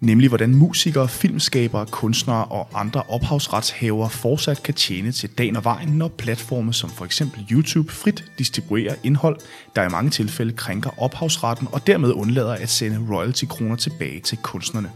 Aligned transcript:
nemlig 0.00 0.28
hvordan 0.28 0.54
musikere, 0.54 1.08
filmskabere, 1.08 1.86
kunstnere 1.86 2.44
og 2.44 2.68
andre 2.74 3.02
ophavsretshavere 3.02 4.10
fortsat 4.10 4.62
kan 4.62 4.74
tjene 4.74 5.12
til 5.12 5.30
dagen 5.38 5.56
og 5.56 5.64
vejen, 5.64 5.88
når 5.88 6.08
platforme 6.08 6.72
som 6.72 6.90
for 6.90 7.04
eksempel 7.04 7.46
YouTube 7.50 7.92
frit 7.92 8.24
distribuerer 8.38 8.94
indhold, 9.02 9.36
der 9.76 9.82
i 9.82 9.88
mange 9.88 10.10
tilfælde 10.10 10.52
krænker 10.52 11.02
ophavsretten 11.02 11.68
og 11.72 11.86
dermed 11.86 12.12
undlader 12.12 12.54
at 12.54 12.70
sende 12.70 13.06
royalty-kroner 13.10 13.76
tilbage 13.76 14.20
til 14.20 14.38
kunstnerne. 14.42 14.90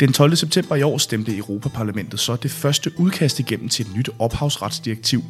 Den 0.00 0.12
12. 0.12 0.36
september 0.36 0.76
i 0.76 0.82
år 0.82 0.98
stemte 0.98 1.36
Europaparlamentet 1.36 2.20
så 2.20 2.36
det 2.36 2.50
første 2.50 2.92
udkast 2.98 3.40
igennem 3.40 3.68
til 3.68 3.86
et 3.86 3.96
nyt 3.96 4.10
ophavsretsdirektiv, 4.18 5.22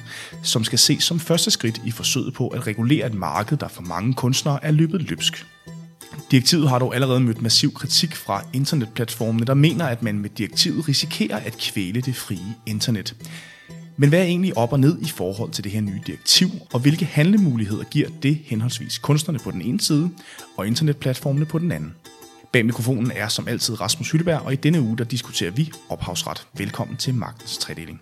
som 0.43 0.65
skal 0.65 0.79
ses 0.79 1.05
som 1.05 1.21
første 1.21 1.51
skridt 1.51 1.81
i 1.87 1.91
forsøget 1.91 2.35
på 2.35 2.49
at 2.49 2.67
regulere 2.67 3.07
et 3.07 3.15
marked, 3.15 3.59
der 3.59 3.69
for 3.69 3.83
mange 3.83 4.15
kunstnere 4.15 4.65
er 4.65 4.71
løbet 4.71 5.03
løbsk. 5.03 5.47
Direktivet 6.31 6.69
har 6.69 6.79
dog 6.79 6.95
allerede 6.95 7.21
mødt 7.21 7.43
massiv 7.43 7.73
kritik 7.75 8.15
fra 8.15 8.45
internetplatformene, 8.53 9.47
der 9.47 9.55
mener, 9.55 9.85
at 9.85 10.03
man 10.03 10.19
med 10.19 10.31
direktivet 10.31 10.89
risikerer 10.89 11.37
at 11.37 11.57
kvæle 11.59 12.01
det 12.01 12.17
frie 12.17 12.55
internet. 12.67 13.17
Men 13.97 14.09
hvad 14.09 14.19
er 14.19 14.25
egentlig 14.25 14.57
op 14.57 14.73
og 14.73 14.81
ned 14.81 14.99
i 15.03 15.09
forhold 15.09 15.51
til 15.51 15.65
det 15.65 15.73
her 15.73 15.81
nye 15.81 16.01
direktiv, 16.07 16.49
og 16.73 16.81
hvilke 16.81 17.05
handlemuligheder 17.05 17.85
giver 17.85 18.09
det 18.23 18.39
henholdsvis 18.45 18.99
kunstnerne 18.99 19.39
på 19.39 19.51
den 19.51 19.63
ene 19.63 19.81
side 19.81 20.11
og 20.57 20.67
internetplatformene 20.67 21.47
på 21.47 21.59
den 21.59 21.73
anden? 21.73 21.95
Bag 22.53 22.67
mikrofonen 22.67 23.11
er 23.11 23.29
som 23.29 23.49
altid 23.49 23.81
Rasmus 23.81 24.11
Hylleberg, 24.11 24.41
og 24.41 24.53
i 24.53 24.57
denne 24.57 24.81
uge 24.81 24.99
der 24.99 25.05
diskuterer 25.05 25.51
vi 25.51 25.73
ophavsret. 25.89 26.47
Velkommen 26.59 26.97
til 26.97 27.15
Magtens 27.15 27.59
Tredeling. 27.59 28.01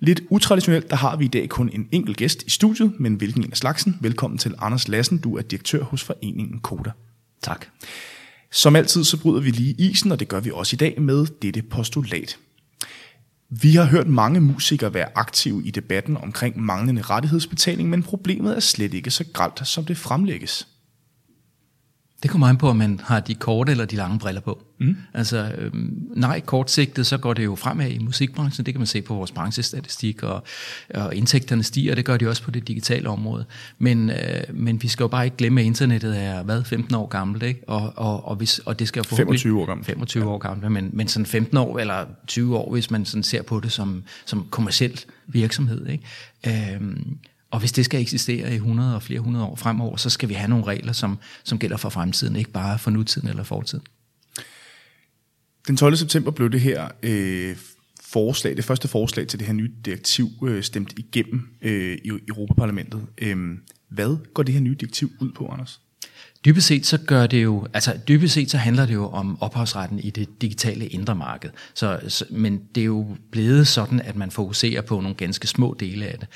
Lidt 0.00 0.20
utraditionelt, 0.30 0.90
der 0.90 0.96
har 0.96 1.16
vi 1.16 1.24
i 1.24 1.28
dag 1.28 1.48
kun 1.48 1.70
en 1.72 1.88
enkelt 1.92 2.16
gæst 2.16 2.42
i 2.42 2.50
studiet, 2.50 2.92
men 3.00 3.14
hvilken 3.14 3.44
en 3.44 3.50
af 3.50 3.56
slagsen? 3.56 3.96
Velkommen 4.00 4.38
til 4.38 4.54
Anders 4.58 4.88
Lassen, 4.88 5.18
du 5.18 5.36
er 5.36 5.42
direktør 5.42 5.82
hos 5.82 6.02
foreningen 6.04 6.60
Koda. 6.60 6.90
Tak. 7.42 7.66
Som 8.50 8.76
altid, 8.76 9.04
så 9.04 9.20
bryder 9.20 9.40
vi 9.40 9.50
lige 9.50 9.74
isen, 9.78 10.12
og 10.12 10.20
det 10.20 10.28
gør 10.28 10.40
vi 10.40 10.50
også 10.50 10.76
i 10.76 10.78
dag 10.78 11.00
med 11.00 11.26
dette 11.42 11.62
postulat. 11.62 12.38
Vi 13.50 13.72
har 13.72 13.84
hørt 13.84 14.08
mange 14.08 14.40
musikere 14.40 14.94
være 14.94 15.08
aktive 15.14 15.66
i 15.66 15.70
debatten 15.70 16.16
omkring 16.16 16.60
manglende 16.60 17.02
rettighedsbetaling, 17.02 17.90
men 17.90 18.02
problemet 18.02 18.56
er 18.56 18.60
slet 18.60 18.94
ikke 18.94 19.10
så 19.10 19.24
gralt, 19.32 19.68
som 19.68 19.84
det 19.84 19.96
fremlægges. 19.96 20.68
Det 22.22 22.30
kommer 22.30 22.46
an 22.46 22.56
på, 22.56 22.68
om 22.68 22.76
man 22.76 23.00
har 23.04 23.20
de 23.20 23.34
korte 23.34 23.72
eller 23.72 23.84
de 23.84 23.96
lange 23.96 24.18
briller 24.18 24.40
på. 24.40 24.62
Mm. 24.78 24.96
Altså, 25.14 25.52
øhm, 25.58 26.08
nej, 26.16 26.40
kortsigtet, 26.40 27.06
så 27.06 27.18
går 27.18 27.34
det 27.34 27.44
jo 27.44 27.54
fremad 27.54 27.90
i 27.90 27.98
musikbranchen. 27.98 28.66
Det 28.66 28.74
kan 28.74 28.80
man 28.80 28.86
se 28.86 29.02
på 29.02 29.14
vores 29.14 29.32
branchestatistik, 29.32 30.22
og, 30.22 30.42
og 30.94 31.14
indtægterne 31.14 31.62
stiger, 31.62 31.92
og 31.92 31.96
det 31.96 32.04
gør 32.04 32.16
de 32.16 32.28
også 32.28 32.42
på 32.42 32.50
det 32.50 32.68
digitale 32.68 33.08
område. 33.08 33.44
Men, 33.78 34.10
øh, 34.10 34.16
men 34.50 34.82
vi 34.82 34.88
skal 34.88 35.04
jo 35.04 35.08
bare 35.08 35.24
ikke 35.24 35.36
glemme, 35.36 35.60
at 35.60 35.66
internettet 35.66 36.22
er, 36.22 36.42
hvad, 36.42 36.64
15 36.64 36.94
år 36.94 37.06
gammelt, 37.06 37.42
ikke? 37.42 37.68
Og, 37.68 37.92
og, 37.96 38.28
og, 38.28 38.36
hvis, 38.36 38.58
og 38.58 38.78
det 38.78 38.88
skal 38.88 39.00
jo 39.00 39.16
25 39.16 39.60
år 39.60 39.66
gammelt. 39.66 39.86
25 39.86 40.24
ja. 40.24 40.30
år 40.30 40.38
gammelt, 40.38 40.72
men, 40.72 40.90
men 40.92 41.08
sådan 41.08 41.26
15 41.26 41.58
år 41.58 41.78
eller 41.78 42.06
20 42.26 42.56
år, 42.56 42.72
hvis 42.72 42.90
man 42.90 43.04
sådan 43.04 43.22
ser 43.22 43.42
på 43.42 43.60
det 43.60 43.72
som, 43.72 44.04
som 44.24 44.46
kommersiel 44.50 45.00
virksomhed, 45.26 45.86
ikke? 45.88 46.74
Øhm, 46.74 47.18
og 47.50 47.58
hvis 47.58 47.72
det 47.72 47.84
skal 47.84 48.00
eksistere 48.00 48.52
i 48.52 48.54
100 48.54 48.94
og 48.94 49.02
flere 49.02 49.20
hundrede 49.20 49.44
år 49.44 49.56
fremover, 49.56 49.96
så 49.96 50.10
skal 50.10 50.28
vi 50.28 50.34
have 50.34 50.48
nogle 50.48 50.64
regler, 50.64 50.92
som, 50.92 51.18
som 51.44 51.58
gælder 51.58 51.76
for 51.76 51.88
fremtiden, 51.88 52.36
ikke 52.36 52.50
bare 52.50 52.78
for 52.78 52.90
nutiden 52.90 53.28
eller 53.28 53.42
fortiden. 53.42 53.84
Den 55.68 55.76
12. 55.76 55.96
september 55.96 56.30
blev 56.30 56.50
det 56.50 56.60
her 56.60 56.88
øh, 57.02 57.56
forslag, 58.02 58.56
det 58.56 58.64
første 58.64 58.88
forslag 58.88 59.26
til 59.26 59.38
det 59.38 59.46
her 59.46 59.54
nye 59.54 59.72
direktiv, 59.84 60.28
øh, 60.42 60.62
stemt 60.62 60.94
igennem 60.96 61.48
øh, 61.62 61.98
i 62.04 62.10
Europaparlamentet. 62.28 63.06
Øh, 63.18 63.36
hvad 63.88 64.16
går 64.34 64.42
det 64.42 64.54
her 64.54 64.60
nye 64.60 64.76
direktiv 64.80 65.10
ud 65.20 65.32
på, 65.32 65.46
Anders? 65.46 65.80
Dybest 66.44 66.66
set 66.66 66.86
så 66.86 66.98
gør 66.98 67.26
det 67.26 67.42
jo, 67.42 67.66
altså 67.74 67.98
dybest 68.08 68.34
set 68.34 68.50
så 68.50 68.58
handler 68.58 68.86
det 68.86 68.94
jo 68.94 69.08
om 69.08 69.42
ophavsretten 69.42 69.98
i 69.98 70.10
det 70.10 70.42
digitale 70.42 70.86
indre 70.86 71.14
marked. 71.14 71.50
Så, 71.74 72.00
så, 72.08 72.24
men 72.30 72.60
det 72.74 72.80
er 72.80 72.84
jo 72.84 73.16
blevet 73.30 73.68
sådan, 73.68 74.00
at 74.00 74.16
man 74.16 74.30
fokuserer 74.30 74.82
på 74.82 75.00
nogle 75.00 75.14
ganske 75.14 75.46
små 75.46 75.76
dele 75.80 76.06
af 76.06 76.18
det. 76.18 76.28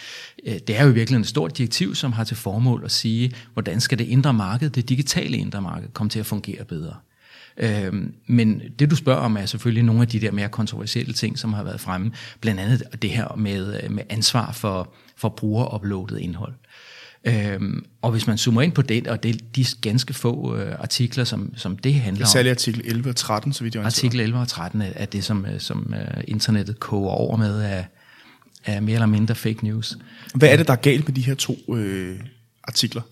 Øh, 0.46 0.58
det 0.66 0.78
er 0.78 0.84
jo 0.84 0.90
virkelig 0.90 1.20
et 1.20 1.26
stort 1.26 1.58
direktiv, 1.58 1.94
som 1.94 2.12
har 2.12 2.24
til 2.24 2.36
formål 2.36 2.82
at 2.84 2.90
sige, 2.90 3.34
hvordan 3.52 3.80
skal 3.80 3.98
det 3.98 4.04
indre 4.04 4.32
marked, 4.32 4.70
det 4.70 4.88
digitale 4.88 5.36
indre 5.36 5.62
marked, 5.62 5.88
komme 5.92 6.10
til 6.10 6.20
at 6.20 6.26
fungere 6.26 6.64
bedre. 6.64 6.94
Øhm, 7.56 8.14
men 8.26 8.62
det 8.78 8.90
du 8.90 8.96
spørger 8.96 9.20
om 9.20 9.36
er 9.36 9.46
selvfølgelig 9.46 9.84
nogle 9.84 10.02
af 10.02 10.08
de 10.08 10.20
der 10.20 10.30
mere 10.30 10.48
kontroversielle 10.48 11.12
ting, 11.12 11.38
som 11.38 11.52
har 11.52 11.62
været 11.62 11.80
fremme. 11.80 12.12
Blandt 12.40 12.60
andet 12.60 12.82
det 13.02 13.10
her 13.10 13.36
med, 13.36 13.82
øh, 13.82 13.90
med 13.90 14.02
ansvar 14.10 14.52
for, 14.52 14.94
for 15.16 15.28
brugeruploadet 15.28 16.18
indhold. 16.18 16.54
Øhm, 17.24 17.84
og 18.02 18.10
hvis 18.10 18.26
man 18.26 18.38
zoomer 18.38 18.62
ind 18.62 18.72
på 18.72 18.82
det, 18.82 19.06
og 19.06 19.22
det 19.22 19.56
de 19.56 19.64
ganske 19.80 20.14
få 20.14 20.56
øh, 20.56 20.74
artikler, 20.78 21.24
som, 21.24 21.52
som 21.56 21.76
det 21.76 21.94
handler 21.94 22.24
om. 22.24 22.30
Særligt 22.30 22.50
artikel 22.50 22.82
11 22.84 23.08
og 23.08 23.16
13, 23.16 23.52
så 23.52 23.64
vidt 23.64 23.74
jeg 23.74 23.84
Artikel 23.84 24.20
11 24.20 24.40
og 24.40 24.48
13 24.48 24.82
er, 24.82 24.86
er 24.94 25.06
det, 25.06 25.24
som, 25.24 25.46
øh, 25.46 25.60
som 25.60 25.94
uh, 25.96 26.20
internettet 26.28 26.80
koger 26.80 27.10
over 27.10 27.36
med 27.36 27.62
af, 27.62 27.86
af 28.64 28.82
mere 28.82 28.94
eller 28.94 29.06
mindre 29.06 29.34
fake 29.34 29.64
news. 29.64 29.98
Hvad 30.34 30.48
er 30.48 30.56
det, 30.56 30.66
der 30.66 30.72
er 30.72 30.76
galt 30.76 31.08
med 31.08 31.14
de 31.14 31.22
her 31.22 31.34
to 31.34 31.74
øh, 31.74 32.20
artikler? 32.64 33.02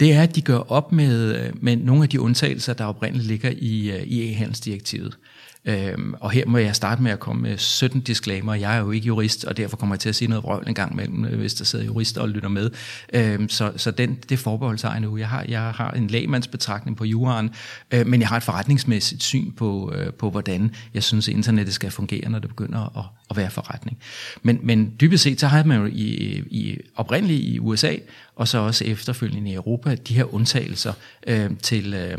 Det 0.00 0.12
er, 0.12 0.22
at 0.22 0.36
de 0.36 0.42
gør 0.42 0.58
op 0.58 0.92
med, 0.92 1.36
øh, 1.36 1.52
med 1.62 1.76
nogle 1.76 2.02
af 2.02 2.08
de 2.08 2.20
undtagelser, 2.20 2.72
der 2.72 2.84
oprindeligt 2.84 3.28
ligger 3.28 3.50
i, 3.50 4.02
i 4.04 4.32
e-handelsdirektivet. 4.32 5.18
Øhm, 5.64 6.14
og 6.20 6.30
her 6.30 6.46
må 6.46 6.58
jeg 6.58 6.76
starte 6.76 7.02
med 7.02 7.10
at 7.10 7.20
komme 7.20 7.42
med 7.42 7.58
17 7.58 8.00
disclaimer. 8.00 8.54
Jeg 8.54 8.76
er 8.76 8.80
jo 8.80 8.90
ikke 8.90 9.06
jurist, 9.06 9.44
og 9.44 9.56
derfor 9.56 9.76
kommer 9.76 9.94
jeg 9.94 10.00
til 10.00 10.08
at 10.08 10.14
sige 10.14 10.28
noget 10.28 10.44
vrøvl 10.44 10.64
en 10.68 10.74
gang 10.74 10.92
imellem, 10.92 11.24
øh, 11.24 11.38
hvis 11.38 11.54
der 11.54 11.64
sidder 11.64 11.84
jurister 11.84 12.20
og 12.20 12.28
lytter 12.28 12.48
med. 12.48 12.70
Øhm, 13.12 13.48
så 13.48 13.72
så 13.76 13.90
den, 13.90 14.18
det 14.28 14.38
forbehold 14.38 14.78
tager 14.78 14.92
jeg 14.92 15.00
nu. 15.00 15.16
Jeg 15.16 15.28
har, 15.28 15.44
jeg 15.48 15.60
har 15.62 15.90
en 15.90 16.06
lægmandsbetragtning 16.06 16.96
på 16.96 17.04
juraen, 17.04 17.50
øh, 17.90 18.06
men 18.06 18.20
jeg 18.20 18.28
har 18.28 18.36
et 18.36 18.42
forretningsmæssigt 18.42 19.22
syn 19.22 19.52
på, 19.52 19.92
øh, 19.94 20.12
på, 20.12 20.30
hvordan 20.30 20.74
jeg 20.94 21.02
synes, 21.02 21.28
internettet 21.28 21.74
skal 21.74 21.90
fungere, 21.90 22.30
når 22.30 22.38
det 22.38 22.48
begynder 22.48 22.98
at, 22.98 23.04
at 23.30 23.36
være 23.36 23.50
forretning. 23.50 23.98
Men, 24.42 24.58
men 24.62 24.92
dybest 25.00 25.22
set, 25.22 25.40
så 25.40 25.46
har 25.46 25.64
man 25.64 25.80
jo 25.80 25.86
i, 25.86 26.04
i, 26.50 26.78
oprindeligt 26.96 27.42
i 27.42 27.58
USA, 27.58 27.94
og 28.36 28.48
så 28.48 28.58
også 28.58 28.84
efterfølgende 28.84 29.50
i 29.50 29.54
Europa, 29.54 29.94
de 29.94 30.14
her 30.14 30.34
undtagelser 30.34 30.92
øh, 31.26 31.50
til... 31.62 31.94
Øh, 31.94 32.18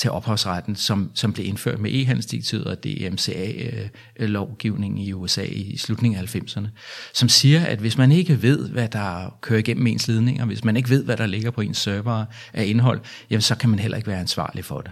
til 0.00 0.10
ophavsretten, 0.10 0.76
som, 0.76 1.10
som 1.14 1.32
blev 1.32 1.46
indført 1.46 1.80
med 1.80 1.90
e-handelsdirektivet 1.90 2.64
og 2.64 2.84
DMCA-lovgivningen 2.84 5.00
øh, 5.00 5.06
i 5.06 5.12
USA 5.12 5.42
i 5.42 5.76
slutningen 5.76 6.20
af 6.20 6.36
90'erne, 6.36 6.66
som 7.14 7.28
siger, 7.28 7.64
at 7.64 7.78
hvis 7.78 7.98
man 7.98 8.12
ikke 8.12 8.42
ved, 8.42 8.68
hvad 8.68 8.88
der 8.88 9.38
kører 9.40 9.58
igennem 9.58 9.86
ens 9.86 10.08
ledninger, 10.08 10.44
hvis 10.44 10.64
man 10.64 10.76
ikke 10.76 10.90
ved, 10.90 11.04
hvad 11.04 11.16
der 11.16 11.26
ligger 11.26 11.50
på 11.50 11.60
ens 11.60 11.78
server 11.78 12.24
af 12.52 12.66
indhold, 12.66 13.00
jamen 13.30 13.42
så 13.42 13.54
kan 13.54 13.70
man 13.70 13.78
heller 13.78 13.96
ikke 13.96 14.08
være 14.08 14.20
ansvarlig 14.20 14.64
for 14.64 14.80
det. 14.80 14.90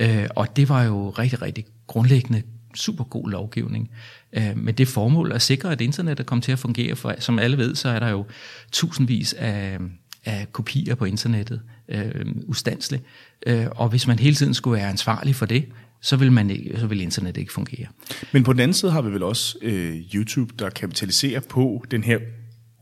Øh, 0.00 0.26
og 0.36 0.56
det 0.56 0.68
var 0.68 0.82
jo 0.82 1.10
rigtig, 1.10 1.42
rigtig 1.42 1.64
grundlæggende 1.86 2.42
super 2.74 3.04
god 3.04 3.30
lovgivning, 3.30 3.90
øh, 4.32 4.56
med 4.56 4.72
det 4.72 4.88
formål 4.88 5.32
at 5.32 5.42
sikre, 5.42 5.72
at 5.72 5.80
internettet 5.80 6.26
kom 6.26 6.40
til 6.40 6.52
at 6.52 6.58
fungere, 6.58 6.96
for 6.96 7.14
som 7.18 7.38
alle 7.38 7.58
ved, 7.58 7.74
så 7.74 7.88
er 7.88 7.98
der 7.98 8.08
jo 8.08 8.26
tusindvis 8.72 9.32
af 9.32 9.78
af 10.26 10.52
kopier 10.52 10.94
på 10.94 11.04
internettet 11.04 11.60
øh, 11.88 12.26
ustandsligt. 12.46 13.02
Øh, 13.46 13.66
og 13.70 13.88
hvis 13.88 14.06
man 14.06 14.18
hele 14.18 14.36
tiden 14.36 14.54
skulle 14.54 14.78
være 14.78 14.88
ansvarlig 14.88 15.34
for 15.34 15.46
det, 15.46 15.64
så 16.00 16.16
vil, 16.16 16.32
man 16.32 16.50
ikke, 16.50 16.80
så 16.80 16.86
vil 16.86 17.00
internet 17.00 17.36
ikke 17.36 17.52
fungere. 17.52 17.86
Men 18.32 18.44
på 18.44 18.52
den 18.52 18.60
anden 18.60 18.74
side 18.74 18.92
har 18.92 19.02
vi 19.02 19.10
vel 19.10 19.22
også 19.22 19.58
øh, 19.62 19.96
YouTube, 20.14 20.54
der 20.58 20.70
kapitaliserer 20.70 21.40
på 21.40 21.84
den 21.90 22.04
her 22.04 22.18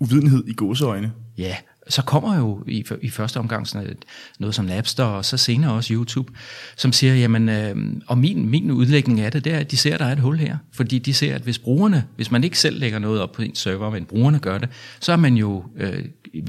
uvidenhed 0.00 0.44
i 0.46 0.52
gåseøjne. 0.52 1.12
Ja, 1.38 1.56
så 1.89 2.03
kommer 2.03 2.39
jo 2.39 2.65
i, 2.67 2.85
i 3.03 3.11
første 3.11 3.37
omgang 3.37 3.69
sådan 3.69 3.97
noget 4.39 4.55
som 4.55 4.65
Napster, 4.65 5.05
og 5.05 5.25
så 5.25 5.37
senere 5.37 5.73
også 5.73 5.95
YouTube, 5.95 6.33
som 6.77 6.93
siger, 6.93 7.15
jamen, 7.15 7.49
øh, 7.49 7.77
og 8.07 8.19
min, 8.19 8.51
min 8.51 8.71
udlægning 8.71 9.21
af 9.21 9.33
det, 9.33 9.45
det 9.45 9.55
er, 9.55 9.59
at 9.59 9.71
de 9.71 9.77
ser, 9.77 9.95
at 9.95 10.01
der 10.01 10.07
er 10.07 10.13
et 10.13 10.19
hul 10.19 10.39
her. 10.39 10.57
Fordi 10.73 10.99
de 10.99 11.15
ser, 11.15 11.35
at 11.35 11.43
hvis 11.43 11.59
brugerne, 11.59 12.07
hvis 12.17 12.31
man 12.31 12.45
ikke 12.45 12.59
selv 12.59 12.79
lægger 12.79 12.99
noget 12.99 13.21
op 13.21 13.33
på 13.33 13.43
en 13.43 13.55
server, 13.55 13.91
men 13.91 14.05
brugerne 14.05 14.39
gør 14.39 14.59
det, 14.59 14.69
så 15.01 15.13
er 15.13 15.17
man 15.17 15.35
jo 15.35 15.65
øh, 15.77 16.05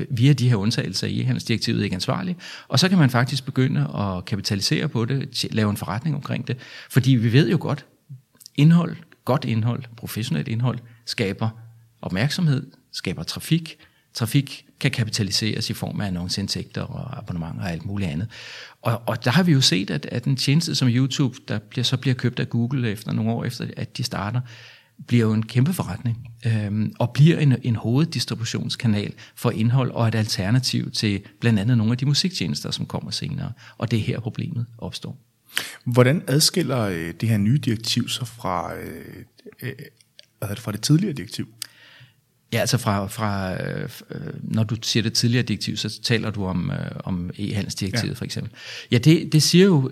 via 0.09 0.33
de 0.33 0.49
her 0.49 0.55
undtagelser 0.55 1.07
i 1.07 1.21
handelsdirektivet 1.21 1.83
ikke 1.83 1.93
ansvarlig. 1.93 2.37
Og 2.67 2.79
så 2.79 2.89
kan 2.89 2.97
man 2.97 3.09
faktisk 3.09 3.45
begynde 3.45 3.81
at 3.97 4.25
kapitalisere 4.25 4.87
på 4.87 5.05
det, 5.05 5.45
lave 5.51 5.69
en 5.69 5.77
forretning 5.77 6.15
omkring 6.15 6.47
det. 6.47 6.57
Fordi 6.89 7.11
vi 7.11 7.33
ved 7.33 7.49
jo 7.49 7.57
godt, 7.59 7.85
indhold, 8.55 8.95
godt 9.25 9.45
indhold, 9.45 9.83
professionelt 9.97 10.47
indhold, 10.47 10.79
skaber 11.05 11.49
opmærksomhed, 12.01 12.67
skaber 12.91 13.23
trafik, 13.23 13.77
trafik 14.15 14.65
kan 14.79 14.91
kapitaliseres 14.91 15.69
i 15.69 15.73
form 15.73 16.01
af 16.01 16.07
annonceindtægter 16.07 16.81
og 16.81 17.17
abonnementer 17.17 17.63
og 17.63 17.71
alt 17.71 17.85
muligt 17.85 18.11
andet. 18.11 18.27
Og, 18.81 19.01
og 19.05 19.25
der 19.25 19.31
har 19.31 19.43
vi 19.43 19.51
jo 19.51 19.61
set, 19.61 19.89
at, 19.89 20.05
at 20.05 20.25
en 20.25 20.35
tjeneste 20.35 20.75
som 20.75 20.87
YouTube, 20.87 21.37
der 21.47 21.59
bliver, 21.59 21.83
så 21.83 21.97
bliver 21.97 22.13
købt 22.13 22.39
af 22.39 22.49
Google 22.49 22.89
efter 22.89 23.11
nogle 23.11 23.31
år 23.31 23.45
efter, 23.45 23.67
at 23.77 23.97
de 23.97 24.03
starter, 24.03 24.41
bliver 25.07 25.25
jo 25.25 25.33
en 25.33 25.45
kæmpe 25.45 25.73
forretning, 25.73 26.27
øhm, 26.45 26.93
og 26.99 27.13
bliver 27.13 27.39
en, 27.39 27.55
en 27.63 27.75
hoveddistributionskanal 27.75 29.13
for 29.35 29.51
indhold 29.51 29.91
og 29.91 30.07
et 30.07 30.15
alternativ 30.15 30.91
til 30.91 31.21
blandt 31.39 31.59
andet 31.59 31.77
nogle 31.77 31.91
af 31.91 31.97
de 31.97 32.05
musiktjenester, 32.05 32.71
som 32.71 32.85
kommer 32.85 33.11
senere. 33.11 33.51
Og 33.77 33.91
det 33.91 33.99
er 33.99 34.03
her 34.03 34.19
problemet 34.19 34.65
opstår. 34.77 35.17
Hvordan 35.83 36.23
adskiller 36.27 36.79
øh, 36.79 37.13
det 37.21 37.29
her 37.29 37.37
nye 37.37 37.57
direktiv 37.57 38.09
sig 38.09 38.27
fra, 38.27 38.75
øh, 38.75 39.23
øh, 39.61 39.73
det, 40.49 40.59
fra 40.59 40.71
det 40.71 40.81
tidligere 40.81 41.13
direktiv? 41.13 41.47
Ja, 42.53 42.59
altså 42.59 42.77
fra, 42.77 43.07
fra 43.07 43.53
øh, 43.63 43.89
når 44.43 44.63
du 44.63 44.75
siger 44.81 45.03
det 45.03 45.13
tidligere 45.13 45.43
direktiv, 45.43 45.77
så 45.77 46.01
taler 46.01 46.29
du 46.29 46.45
om, 46.45 46.71
øh, 46.71 46.91
om 47.03 47.29
e-handelsdirektivet 47.37 48.09
ja. 48.09 48.13
for 48.13 48.25
eksempel. 48.25 48.53
Ja, 48.91 48.97
det, 48.97 49.33
det 49.33 49.43
siger 49.43 49.65
jo, 49.65 49.91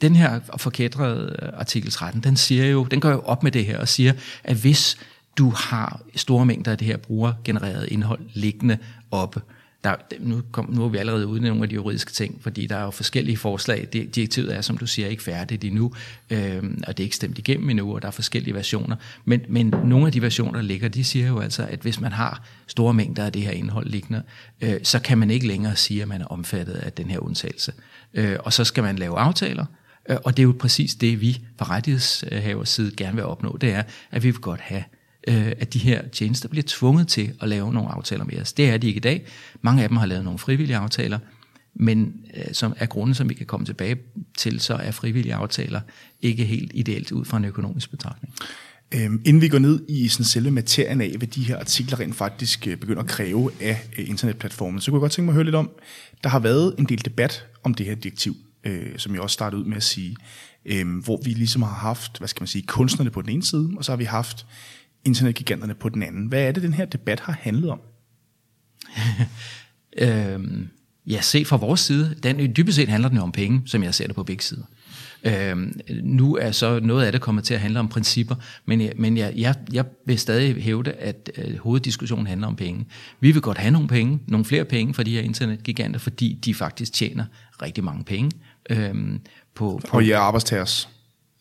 den 0.00 0.16
her 0.16 0.40
forkædrede 0.56 1.50
artikel 1.54 1.90
13, 1.90 2.22
den 2.22 2.36
siger 2.36 2.66
jo, 2.66 2.84
den 2.84 3.00
gør 3.00 3.10
jo 3.10 3.20
op 3.20 3.42
med 3.42 3.52
det 3.52 3.66
her 3.66 3.78
og 3.78 3.88
siger, 3.88 4.12
at 4.44 4.56
hvis 4.56 4.96
du 5.38 5.50
har 5.50 6.00
store 6.16 6.46
mængder 6.46 6.72
af 6.72 6.78
det 6.78 6.86
her 6.86 6.96
brugergenererede 6.96 7.88
indhold 7.88 8.20
liggende 8.32 8.78
oppe, 9.10 9.40
der, 9.84 9.94
nu, 10.18 10.42
kom, 10.52 10.70
nu 10.72 10.84
er 10.84 10.88
vi 10.88 10.98
allerede 10.98 11.26
ude 11.26 11.40
i 11.40 11.42
nogle 11.42 11.62
af 11.62 11.68
de 11.68 11.74
juridiske 11.74 12.12
ting, 12.12 12.38
fordi 12.42 12.66
der 12.66 12.76
er 12.76 12.84
jo 12.84 12.90
forskellige 12.90 13.36
forslag. 13.36 13.88
Direktivet 13.92 14.54
er, 14.54 14.60
som 14.60 14.78
du 14.78 14.86
siger, 14.86 15.08
ikke 15.08 15.22
færdigt 15.22 15.64
endnu, 15.64 15.92
øh, 16.30 16.62
og 16.86 16.96
det 16.96 17.02
er 17.02 17.04
ikke 17.04 17.16
stemt 17.16 17.38
igennem 17.38 17.70
endnu, 17.70 17.94
og 17.94 18.02
der 18.02 18.08
er 18.08 18.12
forskellige 18.12 18.54
versioner. 18.54 18.96
Men, 19.24 19.40
men 19.48 19.74
nogle 19.84 20.06
af 20.06 20.12
de 20.12 20.22
versioner, 20.22 20.52
der 20.52 20.62
ligger, 20.62 20.88
de 20.88 21.04
siger 21.04 21.26
jo 21.26 21.38
altså, 21.38 21.66
at 21.70 21.80
hvis 21.80 22.00
man 22.00 22.12
har 22.12 22.44
store 22.66 22.94
mængder 22.94 23.24
af 23.24 23.32
det 23.32 23.42
her 23.42 23.50
indhold 23.50 23.86
liggende, 23.86 24.22
øh, 24.60 24.76
så 24.82 24.98
kan 24.98 25.18
man 25.18 25.30
ikke 25.30 25.46
længere 25.46 25.76
sige, 25.76 26.02
at 26.02 26.08
man 26.08 26.20
er 26.20 26.26
omfattet 26.26 26.72
af 26.72 26.92
den 26.92 27.10
her 27.10 27.18
undtagelse. 27.18 27.72
Øh, 28.14 28.36
og 28.40 28.52
så 28.52 28.64
skal 28.64 28.82
man 28.82 28.96
lave 28.96 29.18
aftaler, 29.18 29.66
øh, 30.10 30.16
og 30.24 30.36
det 30.36 30.42
er 30.42 30.46
jo 30.46 30.56
præcis 30.58 30.94
det, 30.94 31.20
vi 31.20 31.40
fra 31.58 31.66
rettighedshavers 31.74 32.68
side 32.68 32.96
gerne 32.96 33.14
vil 33.14 33.24
opnå, 33.24 33.56
det 33.60 33.72
er, 33.72 33.82
at 34.10 34.22
vi 34.22 34.30
vil 34.30 34.40
godt 34.40 34.60
have 34.60 34.84
øh, 35.28 35.52
at 35.58 35.74
de 35.74 35.78
her 35.78 36.08
tjenester 36.08 36.48
bliver 36.48 36.64
tvunget 36.66 37.08
til 37.08 37.32
at 37.40 37.48
lave 37.48 37.72
nogle 37.72 37.90
aftaler 37.90 38.24
med 38.24 38.40
os. 38.40 38.52
Det 38.52 38.70
er 38.70 38.76
de 38.76 38.86
ikke 38.86 38.98
i 38.98 39.00
dag. 39.00 39.26
Mange 39.62 39.82
af 39.82 39.88
dem 39.88 39.96
har 39.96 40.06
lavet 40.06 40.24
nogle 40.24 40.38
frivillige 40.38 40.76
aftaler, 40.76 41.18
men 41.74 42.14
øh, 42.36 42.44
som 42.52 42.74
er 42.76 42.86
grunden, 42.86 43.14
som 43.14 43.28
vi 43.28 43.34
kan 43.34 43.46
komme 43.46 43.66
tilbage 43.66 43.96
til, 44.38 44.60
så 44.60 44.74
er 44.74 44.90
frivillige 44.90 45.34
aftaler 45.34 45.80
ikke 46.22 46.44
helt 46.44 46.70
ideelt 46.74 47.12
ud 47.12 47.24
fra 47.24 47.36
en 47.36 47.44
økonomisk 47.44 47.90
betragtning. 47.90 48.34
Øhm, 48.94 49.22
inden 49.24 49.42
vi 49.42 49.48
går 49.48 49.58
ned 49.58 49.80
i 49.88 50.08
sådan 50.08 50.24
selve 50.24 50.50
materien 50.50 51.00
af, 51.00 51.14
hvad 51.18 51.28
de 51.28 51.42
her 51.42 51.58
artikler 51.58 52.00
rent 52.00 52.14
faktisk 52.14 52.66
øh, 52.66 52.76
begynder 52.76 53.02
at 53.02 53.08
kræve 53.08 53.50
af 53.60 53.88
øh, 53.98 54.08
internetplatformen, 54.08 54.80
så 54.80 54.90
kunne 54.90 54.98
jeg 54.98 55.00
godt 55.00 55.12
tænke 55.12 55.26
mig 55.26 55.32
at 55.32 55.34
høre 55.34 55.44
lidt 55.44 55.54
om, 55.54 55.70
der 56.22 56.28
har 56.28 56.38
været 56.38 56.74
en 56.78 56.84
del 56.84 57.04
debat 57.04 57.46
om 57.64 57.74
det 57.74 57.86
her 57.86 57.94
direktiv, 57.94 58.36
øh, 58.64 58.86
som 58.96 59.14
jeg 59.14 59.20
også 59.20 59.34
startede 59.34 59.62
ud 59.62 59.66
med 59.66 59.76
at 59.76 59.82
sige, 59.82 60.16
øh, 60.64 60.98
hvor 61.04 61.20
vi 61.24 61.30
ligesom 61.30 61.62
har 61.62 61.74
haft, 61.74 62.18
hvad 62.18 62.28
skal 62.28 62.42
man 62.42 62.48
sige, 62.48 62.62
kunstnerne 62.62 63.10
på 63.10 63.22
den 63.22 63.30
ene 63.30 63.42
side, 63.42 63.70
og 63.76 63.84
så 63.84 63.92
har 63.92 63.96
vi 63.96 64.04
haft 64.04 64.46
internetgiganterne 65.04 65.74
på 65.74 65.88
den 65.88 66.02
anden. 66.02 66.26
Hvad 66.26 66.42
er 66.42 66.52
det, 66.52 66.62
den 66.62 66.74
her 66.74 66.84
debat 66.84 67.20
har 67.20 67.32
handlet 67.40 67.70
om? 67.70 67.80
øhm, 69.98 70.68
ja, 71.06 71.20
se 71.20 71.44
fra 71.44 71.56
vores 71.56 71.80
side, 71.80 72.14
den, 72.22 72.56
dybest 72.56 72.76
set 72.76 72.88
handler 72.88 73.08
den 73.08 73.18
jo 73.18 73.22
om 73.22 73.32
penge, 73.32 73.62
som 73.66 73.82
jeg 73.82 73.94
ser 73.94 74.06
det 74.06 74.16
på 74.16 74.22
begge 74.22 74.42
sider. 74.42 74.64
Øhm, 75.24 75.80
nu 76.02 76.36
er 76.36 76.50
så 76.50 76.80
noget 76.80 77.06
af 77.06 77.12
det 77.12 77.20
kommet 77.20 77.44
til 77.44 77.54
at 77.54 77.60
handle 77.60 77.80
om 77.80 77.88
principper, 77.88 78.34
men, 78.64 78.80
jeg, 78.80 78.92
men 78.96 79.16
jeg, 79.16 79.32
jeg, 79.36 79.54
jeg 79.72 79.84
vil 80.06 80.18
stadig 80.18 80.62
hævde, 80.62 80.92
at 80.92 81.30
øh, 81.38 81.58
hoveddiskussionen 81.58 82.26
handler 82.26 82.46
om 82.46 82.56
penge. 82.56 82.86
Vi 83.20 83.32
vil 83.32 83.42
godt 83.42 83.58
have 83.58 83.70
nogle 83.70 83.88
penge, 83.88 84.20
nogle 84.26 84.44
flere 84.44 84.64
penge 84.64 84.94
for 84.94 85.02
de 85.02 85.14
her 85.14 85.20
internetgiganter, 85.20 86.00
fordi 86.00 86.38
de 86.44 86.54
faktisk 86.54 86.92
tjener 86.92 87.24
rigtig 87.62 87.84
mange 87.84 88.04
penge. 88.04 88.30
Øhm, 88.70 89.20
på, 89.54 89.80
på, 89.88 89.96
og 89.96 90.04
I 90.04 90.10
er 90.10 90.18
arbejdstagers 90.18 90.88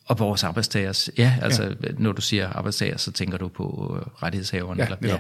og 0.10 0.20
vores 0.20 0.44
arbejdstagers. 0.44 1.10
Ja, 1.18 1.34
altså 1.42 1.64
ja. 1.64 1.90
når 1.98 2.12
du 2.12 2.22
siger 2.22 2.50
arbejdstager, 2.50 2.98
så 2.98 3.12
tænker 3.12 3.38
du 3.38 3.48
på 3.48 3.98
øh, 4.00 4.24
rettighedshaverne. 4.24 4.84
Ja, 4.84 4.96
eller, 5.02 5.20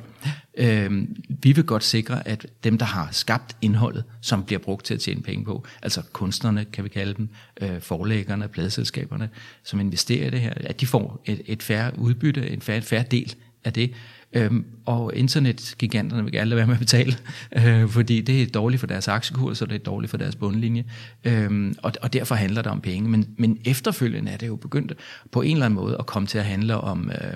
ja. 0.58 0.84
Øhm, 0.84 1.16
vi 1.30 1.52
vil 1.52 1.64
godt 1.64 1.84
sikre, 1.84 2.28
at 2.28 2.46
dem, 2.64 2.78
der 2.78 2.86
har 2.86 3.10
skabt 3.12 3.58
indholdet, 3.62 4.04
som 4.22 4.44
bliver 4.44 4.60
brugt 4.60 4.86
til 4.86 4.94
at 4.94 5.00
tjene 5.00 5.22
penge 5.22 5.46
på, 5.46 5.66
altså 5.82 6.02
kunstnerne, 6.14 6.66
kan 6.66 6.84
vi 6.84 6.90
kalde 6.90 7.14
dem, 7.14 7.30
øh, 7.62 7.82
forlæggerne, 7.82 8.48
pladeselskaberne, 8.48 9.30
som 9.64 9.80
investerer 9.80 10.28
i 10.28 10.30
det 10.30 10.42
her, 10.42 10.54
at 10.56 10.82
de 10.82 10.88
får 10.88 11.22
et, 11.26 11.42
et 11.46 11.64
færre 11.64 11.92
udbytte, 12.00 12.50
en 12.50 12.62
færre, 12.62 12.82
færre 12.82 13.06
del 13.12 13.36
af 13.64 13.74
det. 13.74 13.94
Øhm, 14.34 14.66
og 14.86 15.16
internetgiganterne 15.16 16.24
vil 16.24 16.32
gerne 16.32 16.50
lade 16.50 16.58
være 16.58 16.68
med 16.68 16.76
at 16.76 16.80
betale, 16.80 17.16
øh, 17.58 17.90
fordi 17.90 18.22
det 18.22 18.42
er 18.42 18.48
dårligt 18.48 18.80
for 18.80 18.88
deres 18.88 19.08
aktiekurs, 19.08 19.62
og 19.62 19.70
det 19.70 19.76
er 19.76 19.80
dårligt 19.80 20.10
for 20.10 20.18
deres 20.18 20.36
bundlinje. 20.36 20.86
Øhm, 21.24 21.76
og, 21.84 21.94
og 22.02 22.14
derfor 22.14 22.36
handler 22.36 22.62
det 22.62 22.72
om 22.72 22.82
penge. 22.82 23.10
Men, 23.10 23.28
men 23.38 23.60
efterfølgende 23.66 24.32
er 24.32 24.38
det 24.38 24.48
jo 24.48 24.56
begyndt 24.56 24.94
på 25.32 25.42
en 25.42 25.52
eller 25.52 25.66
anden 25.66 25.80
måde 25.80 25.96
at 26.00 26.06
komme 26.06 26.28
til 26.28 26.38
at 26.38 26.46
handle 26.46 26.78
om 26.78 27.12
øh, 27.12 27.34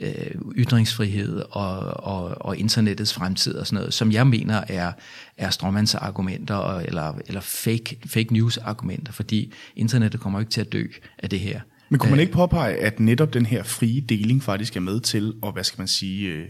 øh, 0.00 0.54
ytringsfrihed 0.56 1.42
og, 1.50 1.78
og, 2.04 2.46
og 2.46 2.56
internettets 2.56 3.14
fremtid 3.14 3.54
og 3.54 3.66
sådan 3.66 3.76
noget, 3.76 3.94
som 3.94 4.12
jeg 4.12 4.26
mener 4.26 4.64
er, 4.68 4.92
er 5.36 5.50
strømmandsargumenter 5.50 6.78
eller, 6.78 7.14
eller 7.26 7.40
fake, 7.40 7.98
fake 8.06 8.32
news 8.32 8.58
argumenter, 8.58 9.12
fordi 9.12 9.52
internettet 9.76 10.20
kommer 10.20 10.40
ikke 10.40 10.50
til 10.50 10.60
at 10.60 10.72
dø 10.72 10.84
af 11.18 11.30
det 11.30 11.40
her. 11.40 11.60
Men 11.88 11.98
kunne 11.98 12.10
man 12.10 12.20
ikke 12.20 12.32
påpege, 12.32 12.76
at 12.76 13.00
netop 13.00 13.34
den 13.34 13.46
her 13.46 13.62
frie 13.62 14.00
deling 14.00 14.42
faktisk 14.42 14.76
er 14.76 14.80
med 14.80 15.00
til 15.00 15.34
at, 15.42 15.52
hvad 15.52 15.64
skal 15.64 15.80
man 15.80 15.88
sige, 15.88 16.28
øh, 16.28 16.46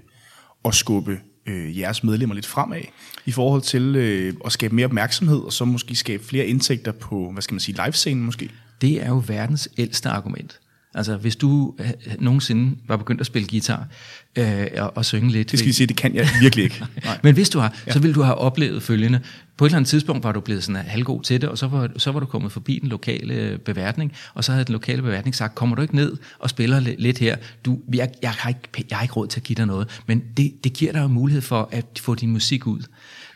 at 0.64 0.74
skubbe 0.74 1.20
øh, 1.46 1.78
jeres 1.78 2.04
medlemmer 2.04 2.34
lidt 2.34 2.46
fremad 2.46 2.82
i 3.26 3.32
forhold 3.32 3.62
til 3.62 3.96
øh, 3.96 4.34
at 4.44 4.52
skabe 4.52 4.74
mere 4.74 4.86
opmærksomhed, 4.86 5.38
og 5.38 5.52
så 5.52 5.64
måske 5.64 5.94
skabe 5.94 6.24
flere 6.24 6.46
indtægter 6.46 6.92
på, 6.92 7.30
hvad 7.32 7.42
skal 7.42 7.54
man 7.54 7.60
sige, 7.60 7.82
livescenen 7.84 8.24
måske? 8.24 8.50
Det 8.80 9.02
er 9.02 9.08
jo 9.08 9.22
verdens 9.26 9.68
ældste 9.78 10.08
argument. 10.08 10.60
Altså, 10.96 11.16
hvis 11.16 11.37
du 11.37 11.75
øh, 11.78 11.90
nogensinde 12.19 12.76
var 12.88 12.96
begyndt 12.96 13.20
at 13.20 13.26
spille 13.26 13.48
guitar 13.48 13.88
øh, 14.37 14.66
og, 14.76 14.96
og 14.96 15.04
synge 15.04 15.31
lidt... 15.31 15.50
Det 15.50 15.58
skal 15.58 15.69
vi 15.69 15.72
sige, 15.72 15.87
det 15.87 15.96
kan 15.96 16.14
jeg 16.14 16.28
virkelig 16.40 16.64
ikke. 16.64 16.84
Nej. 17.04 17.19
Men 17.22 17.34
hvis 17.34 17.50
du 17.50 17.58
har, 17.58 17.75
så 17.90 17.98
vil 17.98 18.14
du 18.14 18.22
have 18.22 18.34
oplevet 18.34 18.82
følgende. 18.82 19.20
På 19.56 19.64
et 19.64 19.69
eller 19.69 19.76
andet 19.76 19.88
tidspunkt 19.88 20.25
var 20.25 20.32
du 20.32 20.40
blevet 20.40 20.64
sådan 20.64 20.82
halvgod 20.87 21.22
til 21.22 21.40
det, 21.40 21.48
og 21.48 21.58
så 21.58 21.66
var, 21.66 21.90
så 21.96 22.12
var 22.12 22.20
du 22.20 22.26
kommet 22.26 22.52
forbi 22.52 22.78
den 22.82 22.88
lokale 22.88 23.58
beværtning, 23.58 24.12
og 24.34 24.44
så 24.44 24.52
havde 24.52 24.64
den 24.64 24.72
lokale 24.72 25.02
beværtning 25.02 25.34
sagt, 25.34 25.54
kommer 25.54 25.76
du 25.76 25.82
ikke 25.82 25.96
ned 25.96 26.16
og 26.38 26.50
spiller 26.50 26.81
lidt 26.81 27.19
her? 27.19 27.37
Du, 27.64 27.78
jeg, 27.94 28.10
jeg, 28.22 28.31
har 28.31 28.49
ikke, 28.49 28.87
jeg 28.90 28.99
har 28.99 29.02
ikke 29.02 29.14
råd 29.14 29.26
til 29.26 29.40
at 29.40 29.44
give 29.44 29.56
dig 29.56 29.66
noget, 29.66 30.00
men 30.06 30.22
det, 30.37 30.64
det 30.64 30.72
giver 30.72 30.92
dig 30.92 31.10
mulighed 31.10 31.42
for 31.42 31.69
at 31.72 31.87
få 32.00 32.14
din 32.14 32.31
musik 32.31 32.66
ud. 32.66 32.81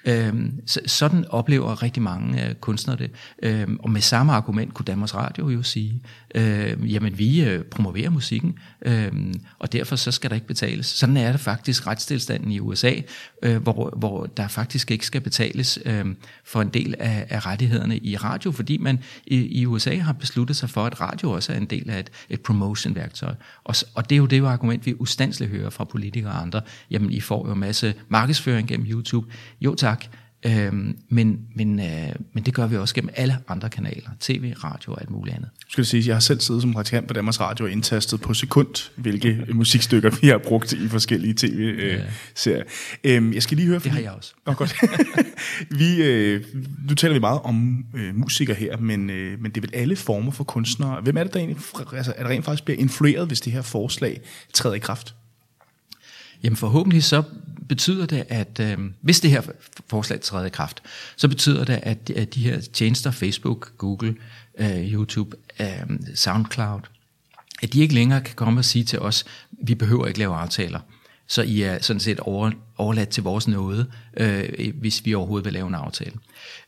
Øhm, 0.05 0.61
så, 0.67 0.81
sådan 0.87 1.25
oplever 1.29 1.82
rigtig 1.82 2.02
mange 2.02 2.49
øh, 2.49 2.55
kunstnere 2.55 2.97
det. 2.97 3.11
Øhm, 3.43 3.79
og 3.82 3.91
med 3.91 4.00
samme 4.00 4.32
argument 4.32 4.75
kunne 4.75 4.85
Danmarks 4.85 5.14
Radio 5.14 5.49
jo 5.49 5.62
sige, 5.62 6.03
øhm, 6.34 6.84
jamen 6.84 7.19
vi 7.19 7.44
øh, 7.44 7.65
promoverer 7.65 8.10
musikken, 8.10 8.58
øhm, 8.82 9.34
og 9.58 9.72
derfor 9.72 9.96
så 9.96 10.10
skal 10.10 10.31
der 10.31 10.34
ikke 10.34 10.46
betales. 10.46 10.86
Sådan 10.86 11.17
er 11.17 11.32
det 11.32 11.41
faktisk 11.41 11.86
retstilstanden 11.86 12.53
i 12.53 12.60
USA, 12.60 12.93
øh, 13.43 13.63
hvor, 13.63 13.94
hvor 13.96 14.27
der 14.27 14.48
faktisk 14.48 14.91
ikke 14.91 15.06
skal 15.06 15.20
betales 15.20 15.79
øh, 15.84 16.06
for 16.44 16.63
en 16.63 16.69
del 16.69 16.94
af, 16.98 17.27
af 17.31 17.46
rettighederne 17.46 17.98
i 17.98 18.17
radio, 18.17 18.53
fordi 18.53 18.79
man 18.79 18.98
i, 19.27 19.60
i 19.60 19.67
USA 19.67 19.96
har 19.96 20.13
besluttet 20.13 20.56
sig 20.56 20.70
for, 20.70 20.86
at 20.86 21.01
radio 21.01 21.31
også 21.31 21.53
er 21.53 21.56
en 21.56 21.67
del 21.67 21.91
af 21.91 21.98
et, 21.98 22.10
et 22.31 22.41
promotion-værktøj. 22.41 23.34
Og, 23.65 23.75
og 23.94 24.10
det 24.10 24.15
er 24.15 24.19
jo 24.19 24.27
det 24.27 24.44
argument, 24.44 24.86
vi 24.86 24.94
ustandsligt 24.98 25.51
hører 25.51 25.70
fra 25.70 25.84
politikere 25.84 26.32
og 26.32 26.43
andre. 26.43 26.60
Jamen, 26.91 27.10
I 27.10 27.20
får 27.20 27.46
jo 27.46 27.53
en 27.53 27.60
masse 27.60 27.94
markedsføring 28.08 28.69
gennem 28.69 28.86
YouTube. 28.91 29.32
Jo 29.60 29.75
tak, 29.75 29.90
tak. 29.91 30.05
Øhm, 30.47 30.97
men, 31.09 31.41
men, 31.55 31.81
øh, 31.81 32.15
men 32.32 32.44
det 32.44 32.55
gør 32.55 32.67
vi 32.67 32.77
også 32.77 32.94
gennem 32.94 33.11
alle 33.17 33.37
andre 33.49 33.70
kanaler, 33.70 34.11
tv, 34.20 34.55
radio 34.65 34.93
og 34.93 35.01
alt 35.01 35.11
muligt 35.11 35.37
andet. 35.37 35.51
Skal 35.69 35.87
sige, 35.87 36.06
jeg 36.06 36.15
har 36.15 36.20
selv 36.20 36.41
siddet 36.41 36.63
som 36.63 36.73
praktikant 36.73 37.09
på 37.09 37.15
Danmarks 37.15 37.41
Radio 37.41 37.65
og 37.65 37.70
indtastet 37.73 38.20
på 38.20 38.35
sekund, 38.35 38.91
hvilke 38.97 39.47
musikstykker 39.53 40.11
vi 40.20 40.29
har 40.29 40.39
brugt 40.39 40.73
i 40.73 40.89
forskellige 40.89 41.35
tv-serier. 41.35 42.63
Øh, 43.05 43.17
øhm, 43.17 43.32
jeg 43.32 43.43
skal 43.43 43.56
lige 43.56 43.67
høre... 43.67 43.79
Det 43.79 43.93
har 43.93 44.01
jeg 44.01 44.11
også. 44.11 44.35
Oh, 44.47 44.56
godt. 44.56 44.75
vi, 45.81 46.03
øh, 46.03 46.44
nu 46.89 46.94
taler 46.94 47.15
vi 47.15 47.20
meget 47.20 47.41
om 47.41 47.85
øh, 47.94 48.15
musikere 48.15 48.56
her, 48.56 48.77
men, 48.77 49.11
øh, 49.11 49.41
men 49.41 49.51
det 49.51 49.56
er 49.56 49.61
vel 49.61 49.75
alle 49.75 49.97
former 49.97 50.31
for 50.31 50.44
kunstnere. 50.44 51.01
Hvem 51.01 51.17
er 51.17 51.25
det, 51.25 51.35
der 51.35 51.41
egentlig, 51.41 51.59
altså, 51.93 52.13
er 52.17 52.23
der 52.23 52.31
rent 52.31 52.44
faktisk 52.44 52.65
bliver 52.65 52.79
influeret, 52.79 53.27
hvis 53.27 53.41
det 53.41 53.53
her 53.53 53.63
forslag 53.63 54.20
træder 54.53 54.75
i 54.75 54.79
kraft? 54.79 55.15
Jamen 56.43 56.56
forhåbentlig 56.56 57.05
så 57.05 57.23
betyder 57.70 58.06
det, 58.06 58.24
at 58.29 58.60
øh, 58.60 58.79
hvis 59.00 59.20
det 59.20 59.31
her 59.31 59.43
forslag 59.89 60.20
træder 60.20 60.46
i 60.46 60.50
kraft, 60.50 60.82
så 61.17 61.29
betyder 61.29 61.65
det, 61.65 61.81
at, 61.82 62.10
at 62.10 62.34
de 62.34 62.43
her 62.43 62.60
tjenester, 62.60 63.10
Facebook, 63.10 63.72
Google, 63.79 64.17
øh, 64.58 64.93
YouTube, 64.93 65.36
øh, 65.60 65.67
SoundCloud, 66.15 66.81
at 67.62 67.72
de 67.72 67.81
ikke 67.81 67.94
længere 67.94 68.20
kan 68.20 68.34
komme 68.34 68.60
og 68.60 68.65
sige 68.65 68.84
til 68.84 68.98
os, 68.98 69.24
vi 69.50 69.74
behøver 69.74 70.06
ikke 70.06 70.19
lave 70.19 70.36
aftaler. 70.36 70.81
Så 71.27 71.43
I 71.43 71.62
er 71.62 71.79
sådan 71.81 72.00
set 72.00 72.20
over, 72.20 72.50
overladt 72.77 73.08
til 73.08 73.22
vores 73.22 73.48
nåde, 73.48 73.91
øh, 74.17 74.72
hvis 74.74 75.05
vi 75.05 75.15
overhovedet 75.15 75.44
vil 75.44 75.53
lave 75.53 75.69
en 75.69 75.74
aftale. 75.74 76.15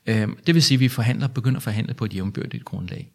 Øh, 0.07 0.29
det 0.47 0.55
vil 0.55 0.63
sige, 0.63 0.77
at 0.77 0.81
vi 0.81 0.89
forhandler, 0.89 1.29
begynder 1.29 1.57
at 1.57 1.63
forhandle 1.63 1.95
på 1.95 2.05
et 2.05 2.15
jævnbyrdigt 2.15 2.65
grundlag. 2.65 3.13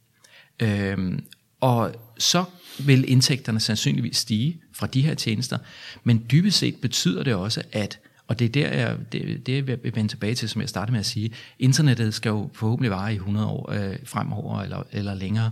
Øh, 0.60 1.20
og 1.62 1.96
så 2.18 2.44
vil 2.80 3.12
indtægterne 3.12 3.60
sandsynligvis 3.60 4.18
stige 4.18 4.62
fra 4.74 4.88
de 4.88 5.02
her 5.02 5.14
tjenester, 5.14 5.58
men 6.04 6.26
dybest 6.32 6.58
set 6.58 6.76
betyder 6.82 7.24
det 7.24 7.34
også, 7.34 7.62
at 7.72 8.00
Og 8.28 8.40
det 8.40 8.46
er 8.46 8.50
der, 8.50 8.70
jeg, 8.70 8.98
det, 9.12 9.48
det 9.48 9.56
jeg 9.56 9.68
vil 9.68 9.96
vende 9.96 10.12
tilbage 10.12 10.36
til, 10.36 10.50
som 10.50 10.62
jeg 10.62 10.70
startede 10.70 10.92
med 10.92 11.00
at 11.00 11.06
sige. 11.06 11.32
Internettet 11.60 12.14
skal 12.14 12.30
jo 12.30 12.50
forhåbentlig 12.54 12.92
vare 12.92 13.14
i 13.14 13.16
100 13.16 13.48
år 13.48 13.72
øh, 13.72 13.96
fremover 14.04 14.62
eller, 14.62 14.84
eller 14.92 15.14
længere. 15.14 15.52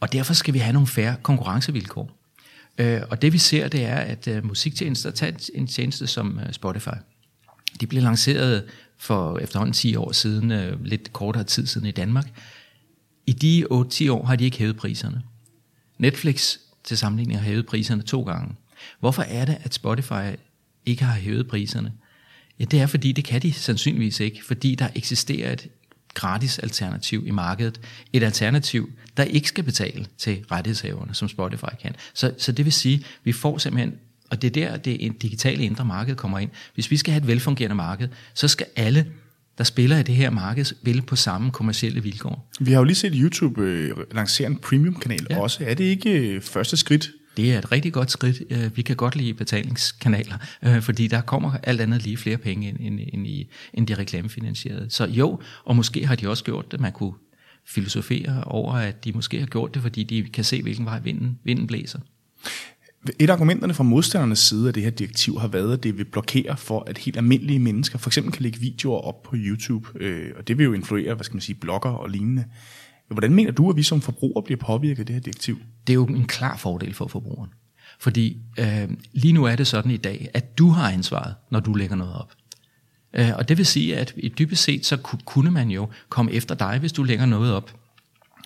Og 0.00 0.12
derfor 0.12 0.34
skal 0.34 0.54
vi 0.54 0.58
have 0.58 0.72
nogle 0.72 0.86
færre 0.86 1.16
konkurrencevilkår. 1.22 2.10
Øh, 2.78 3.00
og 3.10 3.22
det 3.22 3.32
vi 3.32 3.38
ser, 3.38 3.68
det 3.68 3.84
er, 3.84 3.96
at 3.96 4.28
øh, 4.28 4.44
musiktjenester, 4.44 5.10
tag 5.10 5.36
en 5.54 5.66
tjeneste 5.66 6.06
som 6.06 6.40
øh, 6.46 6.52
Spotify, 6.52 6.98
de 7.80 7.86
blev 7.86 8.02
lanceret 8.02 8.64
for 8.98 9.38
efterhånden 9.38 9.72
10 9.72 9.96
år 9.96 10.12
siden, 10.12 10.50
øh, 10.50 10.84
lidt 10.84 11.12
kortere 11.12 11.44
tid 11.44 11.66
siden 11.66 11.86
i 11.86 11.90
Danmark. 11.90 12.26
I 13.26 13.32
de 13.32 13.64
8-10 13.64 14.10
år 14.10 14.26
har 14.26 14.36
de 14.36 14.44
ikke 14.44 14.58
hævet 14.58 14.76
priserne. 14.76 15.22
Netflix 15.98 16.56
til 16.84 16.98
sammenligning 16.98 17.38
har 17.38 17.46
hævet 17.46 17.66
priserne 17.66 18.02
to 18.02 18.22
gange. 18.22 18.54
Hvorfor 19.00 19.22
er 19.22 19.44
det, 19.44 19.58
at 19.60 19.74
Spotify 19.74 20.36
ikke 20.86 21.04
har 21.04 21.14
hævet 21.14 21.48
priserne? 21.48 21.92
Ja, 22.58 22.64
det 22.64 22.80
er 22.80 22.86
fordi, 22.86 23.12
det 23.12 23.24
kan 23.24 23.42
de 23.42 23.52
sandsynligvis 23.52 24.20
ikke, 24.20 24.44
fordi 24.44 24.74
der 24.74 24.88
eksisterer 24.94 25.52
et 25.52 25.68
gratis 26.14 26.58
alternativ 26.58 27.26
i 27.26 27.30
markedet. 27.30 27.80
Et 28.12 28.22
alternativ, 28.22 28.90
der 29.16 29.22
ikke 29.22 29.48
skal 29.48 29.64
betale 29.64 30.06
til 30.18 30.44
rettighedshaverne, 30.50 31.14
som 31.14 31.28
Spotify 31.28 31.74
kan. 31.82 31.94
Så, 32.14 32.34
så 32.38 32.52
det 32.52 32.64
vil 32.64 32.72
sige, 32.72 33.04
vi 33.24 33.32
får 33.32 33.58
simpelthen 33.58 33.98
og 34.30 34.42
det 34.42 34.56
er 34.56 34.68
der, 34.70 34.76
det 34.76 35.22
digitale 35.22 35.64
indre 35.64 35.84
marked 35.84 36.14
kommer 36.14 36.38
ind. 36.38 36.50
Hvis 36.74 36.90
vi 36.90 36.96
skal 36.96 37.12
have 37.12 37.20
et 37.20 37.26
velfungerende 37.26 37.74
marked, 37.74 38.08
så 38.34 38.48
skal 38.48 38.66
alle, 38.76 39.06
der 39.58 39.64
spiller 39.64 39.98
i 39.98 40.02
det 40.02 40.14
her 40.14 40.30
marked, 40.30 40.64
spille 40.64 41.02
på 41.02 41.16
samme 41.16 41.50
kommercielle 41.50 42.02
vilkår. 42.02 42.50
Vi 42.60 42.72
har 42.72 42.78
jo 42.78 42.84
lige 42.84 42.96
set 42.96 43.12
YouTube 43.16 43.62
øh, 43.62 43.96
lancere 44.14 44.46
en 44.46 44.56
premium-kanal 44.56 45.26
ja. 45.30 45.40
også. 45.40 45.64
Er 45.64 45.74
det 45.74 45.84
ikke 45.84 46.10
øh, 46.10 46.42
første 46.42 46.76
skridt? 46.76 47.10
Det 47.36 47.54
er 47.54 47.58
et 47.58 47.72
rigtig 47.72 47.92
godt 47.92 48.10
skridt. 48.10 48.42
Øh, 48.50 48.76
vi 48.76 48.82
kan 48.82 48.96
godt 48.96 49.16
lide 49.16 49.34
betalingskanaler, 49.34 50.36
øh, 50.62 50.82
fordi 50.82 51.06
der 51.06 51.20
kommer 51.20 51.52
alt 51.62 51.80
andet 51.80 52.02
lige 52.02 52.16
flere 52.16 52.36
penge 52.36 52.68
ind, 52.68 52.76
end, 52.80 53.00
end, 53.12 53.26
i, 53.26 53.50
end 53.74 53.86
de 53.86 53.94
reklamefinansierede. 53.94 54.86
Så 54.90 55.06
jo, 55.06 55.40
og 55.64 55.76
måske 55.76 56.06
har 56.06 56.14
de 56.14 56.28
også 56.28 56.44
gjort 56.44 56.72
det. 56.72 56.80
Man 56.80 56.92
kunne 56.92 57.12
filosofere 57.66 58.44
over, 58.44 58.72
at 58.72 59.04
de 59.04 59.12
måske 59.12 59.38
har 59.38 59.46
gjort 59.46 59.74
det, 59.74 59.82
fordi 59.82 60.02
de 60.02 60.22
kan 60.22 60.44
se, 60.44 60.62
hvilken 60.62 60.84
vej 60.84 61.00
vinden, 61.00 61.38
vinden 61.44 61.66
blæser. 61.66 61.98
Et 63.18 63.30
af 63.30 63.34
argumenterne 63.34 63.74
fra 63.74 63.84
modstandernes 63.84 64.38
side 64.38 64.68
af 64.68 64.74
det 64.74 64.82
her 64.82 64.90
direktiv 64.90 65.38
har 65.38 65.48
været, 65.48 65.72
at 65.72 65.82
det 65.82 65.98
vil 65.98 66.04
blokere 66.04 66.56
for, 66.56 66.84
at 66.86 66.98
helt 66.98 67.16
almindelige 67.16 67.58
mennesker 67.58 67.98
for 67.98 68.08
eksempel 68.10 68.32
kan 68.32 68.42
lægge 68.42 68.60
videoer 68.60 69.00
op 69.00 69.22
på 69.22 69.36
YouTube, 69.38 69.88
øh, 70.00 70.30
og 70.38 70.48
det 70.48 70.58
vil 70.58 70.64
jo 70.64 70.72
influere, 70.72 71.14
hvad 71.14 71.24
skal 71.24 71.34
man 71.34 71.40
sige, 71.40 71.56
blogger 71.56 71.90
og 71.90 72.10
lignende. 72.10 72.44
Hvordan 73.08 73.34
mener 73.34 73.52
du, 73.52 73.70
at 73.70 73.76
vi 73.76 73.82
som 73.82 74.00
forbrugere 74.00 74.42
bliver 74.42 74.58
påvirket 74.58 75.00
af 75.00 75.06
det 75.06 75.14
her 75.14 75.20
direktiv? 75.20 75.58
Det 75.86 75.92
er 75.92 75.94
jo 75.94 76.06
en 76.06 76.26
klar 76.26 76.56
fordel 76.56 76.94
for 76.94 77.08
forbrugeren. 77.08 77.50
Fordi 77.98 78.36
øh, 78.58 78.88
lige 79.12 79.32
nu 79.32 79.44
er 79.44 79.56
det 79.56 79.66
sådan 79.66 79.90
i 79.90 79.96
dag, 79.96 80.28
at 80.34 80.58
du 80.58 80.68
har 80.68 80.90
ansvaret, 80.90 81.34
når 81.50 81.60
du 81.60 81.74
lægger 81.74 81.96
noget 81.96 82.14
op. 82.14 82.32
Øh, 83.14 83.30
og 83.36 83.48
det 83.48 83.58
vil 83.58 83.66
sige, 83.66 83.96
at 83.96 84.14
i 84.16 84.28
dybest 84.28 84.62
set, 84.62 84.86
så 84.86 84.96
kunne 85.24 85.50
man 85.50 85.70
jo 85.70 85.88
komme 86.08 86.32
efter 86.32 86.54
dig, 86.54 86.78
hvis 86.78 86.92
du 86.92 87.02
lægger 87.02 87.26
noget 87.26 87.52
op, 87.52 87.74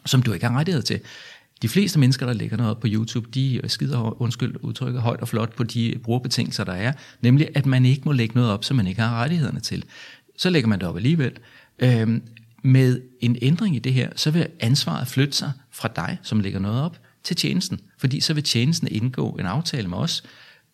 som 0.06 0.22
du 0.22 0.32
ikke 0.32 0.46
har 0.46 0.58
rettighed 0.58 0.82
til. 0.82 1.00
De 1.62 1.68
fleste 1.68 1.98
mennesker, 1.98 2.26
der 2.26 2.32
lægger 2.32 2.56
noget 2.56 2.70
op 2.70 2.80
på 2.80 2.86
YouTube, 2.90 3.28
de 3.34 3.60
øh, 3.64 3.70
skider, 3.70 4.22
undskyld 4.22 4.56
udtrykket, 4.60 5.02
højt 5.02 5.20
og 5.20 5.28
flot 5.28 5.56
på 5.56 5.62
de 5.62 5.94
brugerbetingelser, 6.02 6.64
der 6.64 6.72
er. 6.72 6.92
Nemlig, 7.20 7.48
at 7.54 7.66
man 7.66 7.84
ikke 7.84 8.02
må 8.04 8.12
lægge 8.12 8.34
noget 8.34 8.50
op, 8.50 8.64
som 8.64 8.76
man 8.76 8.86
ikke 8.86 9.00
har 9.00 9.22
rettighederne 9.22 9.60
til. 9.60 9.84
Så 10.36 10.50
lægger 10.50 10.68
man 10.68 10.78
det 10.78 10.88
op 10.88 10.96
alligevel. 10.96 11.32
Øhm, 11.78 12.22
med 12.62 13.00
en 13.20 13.36
ændring 13.42 13.76
i 13.76 13.78
det 13.78 13.92
her, 13.92 14.10
så 14.16 14.30
vil 14.30 14.48
ansvaret 14.60 15.08
flytte 15.08 15.36
sig 15.36 15.52
fra 15.70 15.88
dig, 15.96 16.18
som 16.22 16.40
lægger 16.40 16.60
noget 16.60 16.82
op, 16.82 16.98
til 17.24 17.36
tjenesten. 17.36 17.80
Fordi 17.98 18.20
så 18.20 18.34
vil 18.34 18.42
tjenesten 18.42 18.88
indgå 18.90 19.30
en 19.30 19.46
aftale 19.46 19.88
med 19.88 19.98
os, 19.98 20.22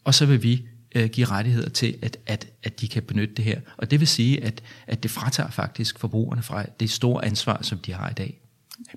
og 0.04 0.14
så 0.14 0.26
vil 0.26 0.42
vi 0.42 0.64
øh, 0.94 1.08
give 1.10 1.26
rettigheder 1.26 1.68
til, 1.68 1.96
at, 2.02 2.16
at, 2.26 2.46
at 2.62 2.80
de 2.80 2.88
kan 2.88 3.02
benytte 3.02 3.34
det 3.34 3.44
her. 3.44 3.60
Og 3.76 3.90
det 3.90 4.00
vil 4.00 4.08
sige, 4.08 4.44
at, 4.44 4.62
at 4.86 5.02
det 5.02 5.10
fratager 5.10 5.50
faktisk 5.50 5.98
forbrugerne 5.98 6.42
fra 6.42 6.64
det 6.80 6.90
store 6.90 7.24
ansvar, 7.24 7.58
som 7.62 7.78
de 7.78 7.92
har 7.92 8.10
i 8.10 8.14
dag. 8.14 8.40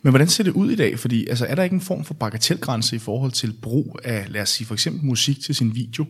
Men 0.02 0.12
hvordan 0.12 0.28
ser 0.28 0.44
det 0.44 0.52
ud 0.52 0.72
i 0.72 0.76
dag? 0.76 1.00
Fordi 1.00 1.28
altså, 1.28 1.46
er 1.46 1.56
der 1.56 1.64
ikke 1.64 1.74
en 1.74 1.82
form 1.82 2.06
for 2.06 2.14
bagatelgrænse 2.14 2.96
i 2.96 3.00
forhold 3.00 3.32
til 3.32 3.54
brug 3.62 4.00
af, 4.04 4.26
lad 4.30 4.42
os 4.42 4.50
sige, 4.50 4.68
for 4.68 4.74
eksempel 4.74 5.06
musik 5.06 5.40
til 5.40 5.56
sin 5.56 5.76
video? 5.76 6.06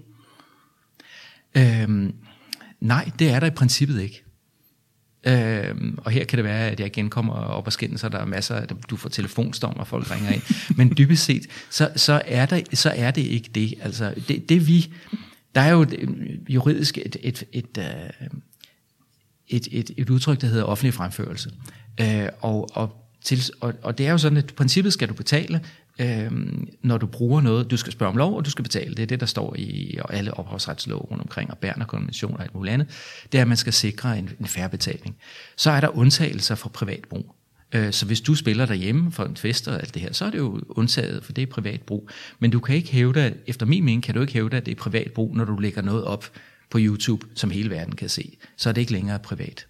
Øhm, 1.58 2.14
nej, 2.80 3.12
det 3.20 3.30
er 3.30 3.40
der 3.40 3.48
i 3.48 3.50
princippet 3.50 4.02
ikke. 4.02 4.24
Øhm, 5.24 5.98
og 5.98 6.12
her 6.12 6.26
kan 6.26 6.38
det 6.38 6.46
være, 6.46 6.70
at 6.70 6.80
jeg 6.80 6.88
igen 6.88 7.10
kommer 7.10 7.34
op 7.34 7.66
og 7.66 7.74
skændes, 7.74 8.02
så 8.02 8.10
der 8.10 8.18
er 8.18 8.26
masser 8.26 8.56
af, 8.56 8.68
du 8.68 8.98
får 8.98 9.10
telefonstorm, 9.10 9.74
og 9.78 9.88
folk 9.88 10.12
ringer 10.12 10.32
ind. 10.32 10.42
Men 10.76 10.94
dybest 10.98 11.24
set, 11.24 11.48
så, 11.70 11.92
så, 11.96 12.22
er, 12.26 12.46
der, 12.46 12.62
så 12.74 12.90
er 12.96 13.12
det 13.12 13.22
ikke 13.22 13.50
det. 13.56 13.74
Altså, 13.82 14.14
det, 14.28 14.50
det 14.50 14.68
vi, 14.68 14.94
der 15.56 15.62
er 15.62 15.72
jo 15.72 15.86
juridisk 16.50 16.98
et, 16.98 17.18
et, 17.22 17.44
et, 17.52 17.78
øh, 17.78 17.86
et, 19.48 19.68
et, 19.72 19.92
et 19.98 20.10
udtryk, 20.10 20.42
der 20.42 20.48
hedder 20.48 20.64
offentlig 20.64 20.94
fremførelse. 20.94 21.52
Øh, 22.02 22.28
og, 22.42 22.70
og 22.78 23.09
til, 23.24 23.42
og, 23.62 23.74
og 23.82 23.98
det 23.98 24.08
er 24.08 24.12
jo 24.12 24.18
sådan, 24.18 24.38
at 24.38 24.54
princippet 24.56 24.94
skal 24.94 25.10
du 25.10 25.14
betale, 25.14 25.62
øh, 26.00 26.32
når 26.82 26.98
du 26.98 27.08
bruger 27.08 27.42
noget. 27.42 27.72
Du 27.72 27.78
skal 27.78 27.94
spørge 27.94 28.10
om 28.10 28.18
lov, 28.18 28.36
og 28.38 28.46
du 28.46 28.50
skal 28.50 28.64
betale. 28.64 28.96
Det 28.96 29.04
er 29.04 29.08
det, 29.08 29.20
der 29.20 29.26
står 29.26 29.56
i 29.58 29.98
og 30.02 30.14
alle 30.14 30.34
ophavsretslov 30.34 31.08
rundt 31.12 31.24
omkring, 31.24 31.52
og 31.52 31.58
Berner 31.58 31.86
konvention 31.86 32.34
og 32.34 32.44
alt 32.44 32.54
muligt 32.54 32.74
andet. 32.74 32.88
Det 33.32 33.38
er, 33.38 33.42
at 33.42 33.48
man 33.48 33.58
skal 33.58 33.74
sikre 33.74 34.20
en, 34.20 34.30
en 34.40 34.46
færre 34.46 34.70
betaling. 34.70 35.16
Så 35.58 35.72
er 35.72 35.82
der 35.82 35.98
undtagelser 35.98 36.56
for 36.56 36.70
privat 36.70 37.06
brug. 37.10 37.36
Øh, 37.76 37.94
så 37.94 38.06
hvis 38.06 38.22
du 38.22 38.36
spiller 38.36 38.66
derhjemme 38.66 39.12
for 39.12 39.26
en 39.26 39.38
fest 39.38 39.68
og 39.68 39.80
alt 39.80 39.94
det 39.94 40.02
her, 40.02 40.14
så 40.14 40.26
er 40.26 40.30
det 40.30 40.38
jo 40.38 40.62
undtaget, 40.70 41.24
for 41.26 41.34
det 41.34 41.42
er 41.42 41.46
privat 41.46 41.82
brug. 41.82 42.10
Men 42.40 42.52
du 42.52 42.60
kan 42.60 42.76
ikke 42.76 42.92
hæve 42.92 43.20
at, 43.20 43.34
efter 43.48 43.66
min 43.66 43.86
mening 43.86 44.04
kan 44.04 44.16
du 44.16 44.22
ikke 44.22 44.34
hæve 44.34 44.54
at 44.54 44.66
det 44.66 44.72
er 44.72 44.76
privat 44.76 45.12
brug, 45.12 45.36
når 45.36 45.46
du 45.46 45.58
lægger 45.58 45.82
noget 45.82 46.04
op 46.04 46.26
på 46.70 46.78
YouTube, 46.82 47.28
som 47.36 47.50
hele 47.50 47.70
verden 47.70 47.96
kan 47.96 48.10
se. 48.10 48.38
Så 48.58 48.70
er 48.70 48.74
det 48.74 48.82
ikke 48.82 48.94
længere 48.94 49.20
privat. 49.20 49.66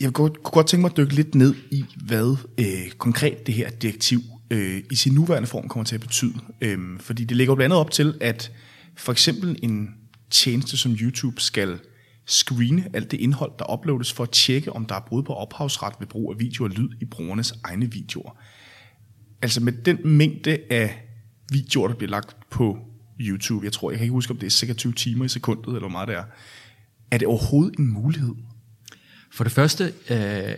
Jeg 0.00 0.12
kunne 0.12 0.30
godt 0.30 0.66
tænke 0.66 0.80
mig 0.80 0.90
at 0.90 0.96
dykke 0.96 1.14
lidt 1.14 1.34
ned 1.34 1.54
i, 1.70 1.84
hvad 2.06 2.36
øh, 2.58 2.90
konkret 2.98 3.46
det 3.46 3.54
her 3.54 3.70
direktiv 3.70 4.20
øh, 4.50 4.82
i 4.90 4.94
sin 4.94 5.14
nuværende 5.14 5.48
form 5.48 5.68
kommer 5.68 5.84
til 5.84 5.94
at 5.94 6.00
betyde. 6.00 6.34
Øh, 6.60 6.78
fordi 7.00 7.24
det 7.24 7.36
lægger 7.36 7.54
blandt 7.54 7.72
andet 7.72 7.78
op 7.86 7.90
til, 7.90 8.14
at 8.20 8.52
for 8.96 9.12
eksempel 9.12 9.58
en 9.62 9.88
tjeneste 10.30 10.76
som 10.76 10.92
YouTube 10.92 11.40
skal 11.40 11.78
screene 12.26 12.88
alt 12.92 13.10
det 13.10 13.20
indhold, 13.20 13.52
der 13.58 13.72
uploades, 13.72 14.12
for 14.12 14.24
at 14.24 14.30
tjekke, 14.30 14.72
om 14.72 14.86
der 14.86 14.94
er 14.94 15.00
brud 15.00 15.22
på 15.22 15.34
ophavsret 15.34 15.94
ved 15.98 16.06
brug 16.06 16.32
af 16.32 16.40
video 16.40 16.64
og 16.64 16.70
lyd 16.70 16.88
i 17.00 17.04
brugernes 17.04 17.54
egne 17.64 17.92
videoer. 17.92 18.38
Altså 19.42 19.62
med 19.62 19.72
den 19.72 19.98
mængde 20.04 20.58
af 20.70 21.04
videoer, 21.52 21.88
der 21.88 21.94
bliver 21.94 22.10
lagt 22.10 22.36
på 22.50 22.78
YouTube, 23.20 23.64
jeg 23.64 23.72
tror, 23.72 23.90
jeg 23.90 23.98
kan 23.98 24.04
ikke 24.04 24.12
huske, 24.12 24.30
om 24.30 24.36
det 24.38 24.46
er 24.46 24.50
cirka 24.50 24.72
20 24.72 24.92
timer 24.92 25.24
i 25.24 25.28
sekundet, 25.28 25.66
eller 25.66 25.78
hvor 25.78 25.88
meget 25.88 26.08
det 26.08 26.16
er, 26.16 26.24
er 27.10 27.18
det 27.18 27.28
overhovedet 27.28 27.78
en 27.78 27.92
mulighed 27.92 28.34
for 29.32 29.44
det 29.44 29.52
første, 29.52 29.92
øh, 30.10 30.54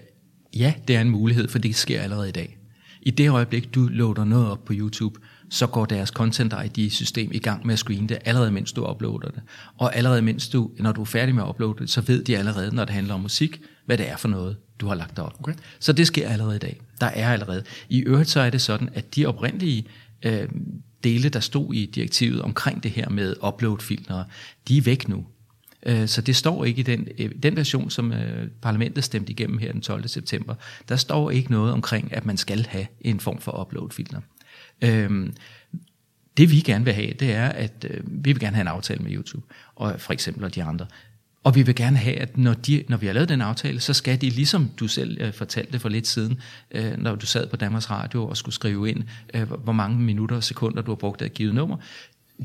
ja, 0.57 0.75
det 0.89 0.97
er 0.97 1.01
en 1.01 1.11
mulighed, 1.11 1.49
for 1.49 1.59
det 1.59 1.75
sker 1.75 2.01
allerede 2.01 2.29
i 2.29 2.33
dag. 2.33 2.59
I 3.03 3.11
det 3.11 3.31
øjeblik, 3.31 3.75
du 3.75 3.89
loader 3.93 4.25
noget 4.25 4.51
op 4.51 4.65
på 4.65 4.73
YouTube, 4.77 5.21
så 5.51 5.67
går 5.67 5.85
deres 5.85 6.09
Content 6.09 6.55
ID-system 6.65 7.31
i 7.33 7.39
gang 7.39 7.67
med 7.67 7.73
at 7.73 7.79
screene 7.79 8.09
det, 8.09 8.19
allerede 8.25 8.51
mens 8.51 8.73
du 8.73 8.91
uploader 8.91 9.29
det. 9.29 9.43
Og 9.79 9.97
allerede 9.97 10.23
mens 10.23 10.49
du, 10.49 10.71
når 10.79 10.93
du 10.93 11.01
er 11.01 11.05
færdig 11.05 11.35
med 11.35 11.43
at 11.43 11.49
uploade 11.49 11.79
det, 11.79 11.91
så 11.91 12.01
ved 12.01 12.25
de 12.25 12.39
allerede, 12.39 12.75
når 12.75 12.85
det 12.85 12.95
handler 12.95 13.15
om 13.15 13.21
musik, 13.21 13.61
hvad 13.87 13.99
det 13.99 14.09
er 14.09 14.17
for 14.17 14.29
noget, 14.29 14.57
du 14.81 14.87
har 14.87 14.95
lagt 14.95 15.19
op. 15.19 15.37
Okay. 15.41 15.55
Så 15.81 15.93
det 15.93 16.07
sker 16.07 16.29
allerede 16.29 16.57
i 16.57 16.59
dag. 16.59 16.81
Der 17.01 17.07
er 17.07 17.33
allerede. 17.33 17.63
I 17.89 18.01
øvrigt 18.01 18.29
så 18.29 18.41
er 18.41 18.51
det 18.51 18.61
sådan, 18.61 18.89
at 18.95 19.17
de 19.17 19.27
oprindelige 19.27 19.87
øh, 20.23 20.49
dele, 21.05 21.29
der 21.29 21.41
stod 21.41 21.75
i 21.75 21.87
direktivet 21.87 22.43
omkring 22.43 22.83
det 22.83 22.91
her 22.91 23.09
med 23.09 23.37
upload-filtre, 23.47 24.25
de 24.69 24.79
er 24.79 24.83
væk 24.83 25.09
nu. 25.09 25.27
Øh, 25.87 26.09
så 26.09 26.21
det 26.21 26.37
står 26.37 26.65
ikke 26.65 26.81
i 26.81 26.83
den, 26.83 27.09
øh, 27.19 27.31
den 27.43 27.57
version, 27.57 27.91
som 27.91 28.13
øh, 28.13 28.49
parlamentet 28.63 29.05
stemte 29.05 29.33
igennem 29.33 29.59
her 29.59 29.73
den 29.73 29.81
12. 29.81 30.09
september. 30.09 30.55
Der 30.89 30.97
står 30.97 31.31
ikke 31.31 31.51
noget 31.51 31.73
omkring, 31.73 32.15
at 32.15 32.27
man 32.27 32.37
skal 32.37 32.67
have 32.69 32.87
en 33.01 33.21
form 33.21 33.41
for 33.41 33.61
upload-filter. 33.61 34.21
Øhm, 34.83 35.35
det 36.37 36.51
vi 36.51 36.61
gerne 36.61 36.85
vil 36.85 36.95
have, 36.95 37.13
det 37.13 37.33
er, 37.33 37.49
at 37.49 37.87
øh, 37.91 38.01
vi 38.05 38.33
vil 38.33 38.41
gerne 38.41 38.57
have 38.57 38.63
en 38.63 38.69
aftale 38.69 39.03
med 39.03 39.13
YouTube, 39.13 39.47
og 39.75 40.01
for 40.01 40.13
eksempel 40.13 40.45
og 40.45 40.55
de 40.55 40.63
andre. 40.63 40.87
Og 41.45 41.55
vi 41.55 41.63
vil 41.63 41.75
gerne 41.75 41.97
have, 41.97 42.17
at 42.17 42.39
når, 42.39 42.55
de, 42.55 42.85
når 42.89 42.97
vi 42.97 43.07
har 43.07 43.13
lavet 43.13 43.29
den 43.29 43.41
aftale, 43.41 43.81
så 43.81 43.95
skal 43.95 44.21
de, 44.21 44.31
ligesom 44.31 44.71
du 44.81 44.89
selv 44.89 45.21
øh, 45.21 45.33
fortalte 45.33 45.79
for 45.79 45.89
lidt 45.89 46.07
siden, 46.07 46.41
øh, 46.71 46.99
når 46.99 47.15
du 47.15 47.27
sad 47.27 47.47
på 47.47 47.57
Danmarks 47.57 47.91
Radio 47.91 48.27
og 48.27 48.37
skulle 48.37 48.55
skrive 48.55 48.91
ind, 48.91 49.05
øh, 49.35 49.53
hvor 49.53 49.73
mange 49.73 49.99
minutter 49.99 50.37
og 50.37 50.45
sekunder 50.45 50.83
du 50.83 50.91
har 50.91 50.97
brugt 50.97 51.23
af 51.23 51.27
et 51.27 51.35
givet 51.35 51.55
nummer, 51.55 51.77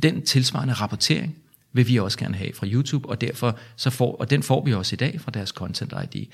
den 0.03 0.21
tilsvarende 0.21 0.73
rapportering 0.73 1.35
vil 1.75 1.87
vi 1.87 1.97
også 1.97 2.17
gerne 2.17 2.35
have 2.35 2.53
fra 2.53 2.67
YouTube, 2.67 3.09
og 3.09 3.21
derfor 3.21 3.57
så 3.75 3.89
får, 3.89 4.15
og 4.15 4.29
den 4.29 4.43
får 4.43 4.65
vi 4.65 4.73
også 4.73 4.95
i 4.95 4.97
dag 4.97 5.21
fra 5.21 5.31
deres 5.31 5.49
Content 5.49 5.93
ID. 6.13 6.25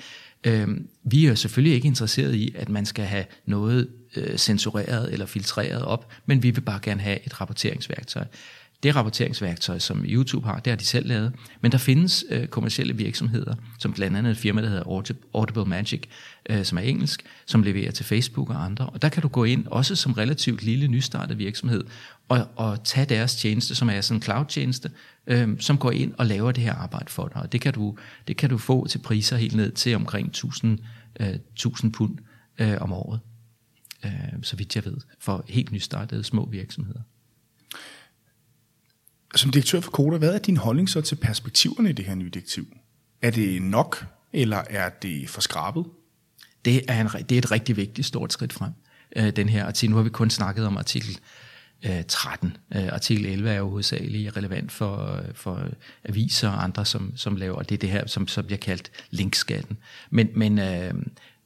Øhm, 0.44 0.88
vi 1.04 1.26
er 1.26 1.34
selvfølgelig 1.34 1.74
ikke 1.74 1.86
interesseret 1.86 2.34
i, 2.34 2.54
at 2.56 2.68
man 2.68 2.86
skal 2.86 3.04
have 3.04 3.24
noget 3.46 3.88
øh, 4.16 4.36
censureret 4.36 5.12
eller 5.12 5.26
filtreret 5.26 5.84
op, 5.84 6.12
men 6.26 6.42
vi 6.42 6.50
vil 6.50 6.60
bare 6.60 6.80
gerne 6.82 7.00
have 7.00 7.26
et 7.26 7.40
rapporteringsværktøj. 7.40 8.24
Det 8.82 8.96
rapporteringsværktøj, 8.96 9.78
som 9.78 10.04
YouTube 10.08 10.46
har, 10.46 10.60
det 10.60 10.70
har 10.70 10.76
de 10.76 10.84
selv 10.84 11.06
lavet. 11.06 11.32
Men 11.60 11.72
der 11.72 11.78
findes 11.78 12.24
øh, 12.30 12.46
kommersielle 12.46 12.96
virksomheder, 12.96 13.54
som 13.78 13.92
blandt 13.92 14.16
andet 14.16 14.30
et 14.30 14.36
firma, 14.36 14.62
der 14.62 14.68
hedder 14.68 15.14
Audible 15.34 15.64
Magic, 15.64 16.02
øh, 16.50 16.64
som 16.64 16.78
er 16.78 16.82
engelsk, 16.82 17.24
som 17.46 17.62
leverer 17.62 17.90
til 17.90 18.04
Facebook 18.04 18.50
og 18.50 18.64
andre. 18.64 18.86
Og 18.86 19.02
der 19.02 19.08
kan 19.08 19.22
du 19.22 19.28
gå 19.28 19.44
ind, 19.44 19.66
også 19.66 19.96
som 19.96 20.12
relativt 20.12 20.62
lille 20.62 20.88
nystartet 20.88 21.38
virksomhed, 21.38 21.84
og, 22.28 22.48
og 22.56 22.84
tage 22.84 23.06
deres 23.06 23.36
tjeneste, 23.36 23.74
som 23.74 23.90
er 23.90 24.00
sådan 24.00 24.18
en 24.18 24.22
cloud-tjeneste, 24.22 24.90
øh, 25.26 25.48
som 25.60 25.78
går 25.78 25.90
ind 25.90 26.14
og 26.18 26.26
laver 26.26 26.52
det 26.52 26.64
her 26.64 26.74
arbejde 26.74 27.10
for 27.10 27.28
dig. 27.28 27.42
Og 27.42 27.52
det 27.52 27.60
kan 27.60 27.72
du, 27.72 27.96
det 28.28 28.36
kan 28.36 28.50
du 28.50 28.58
få 28.58 28.86
til 28.86 28.98
priser 28.98 29.36
helt 29.36 29.54
ned 29.54 29.72
til 29.72 29.96
omkring 29.96 30.28
1000, 30.28 30.78
øh, 31.20 31.28
1000 31.28 31.92
pund 31.92 32.18
øh, 32.58 32.76
om 32.80 32.92
året, 32.92 33.20
øh, 34.04 34.10
så 34.42 34.56
vidt 34.56 34.76
jeg 34.76 34.84
ved, 34.84 34.96
for 35.20 35.44
helt 35.48 35.72
nystartede 35.72 36.24
små 36.24 36.48
virksomheder. 36.50 37.00
Som 39.36 39.50
direktør 39.50 39.80
for 39.80 39.90
Koda, 39.90 40.16
hvad 40.16 40.34
er 40.34 40.38
din 40.38 40.56
holdning 40.56 40.88
så 40.88 41.00
til 41.00 41.16
perspektiverne 41.16 41.90
i 41.90 41.92
det 41.92 42.04
her 42.04 42.14
nye 42.14 42.30
direktiv? 42.30 42.66
Er 43.22 43.30
det 43.30 43.62
nok, 43.62 44.06
eller 44.32 44.62
er 44.70 44.88
det 44.88 45.28
for 45.28 45.40
skrabet? 45.40 45.84
Det 46.64 46.82
er, 46.88 47.00
en, 47.00 47.06
det 47.06 47.32
er 47.32 47.38
et 47.38 47.50
rigtig 47.50 47.76
vigtigt 47.76 48.06
stort 48.06 48.32
skridt 48.32 48.52
frem, 48.52 48.72
øh, 49.16 49.30
den 49.30 49.48
her 49.48 49.64
artikel. 49.66 49.90
Nu 49.90 49.96
har 49.96 50.02
vi 50.02 50.10
kun 50.10 50.30
snakket 50.30 50.66
om 50.66 50.76
artikel 50.76 51.18
øh, 51.86 52.04
13. 52.08 52.56
Øh, 52.74 52.86
artikel 52.92 53.26
11 53.26 53.50
er 53.50 53.58
jo 53.58 53.68
hovedsageligt 53.68 54.36
relevant 54.36 54.72
for, 54.72 55.16
øh, 55.16 55.34
for 55.34 55.68
aviser 56.04 56.48
og 56.48 56.64
andre, 56.64 56.84
som, 56.84 57.12
som 57.16 57.36
laver, 57.36 57.62
det 57.62 57.74
er 57.74 57.78
det 57.78 57.90
her, 57.90 58.06
som, 58.06 58.28
som 58.28 58.44
bliver 58.44 58.58
kaldt 58.58 58.90
linkskatten. 59.10 59.78
Men, 60.10 60.28
men, 60.34 60.58
øh, 60.58 60.94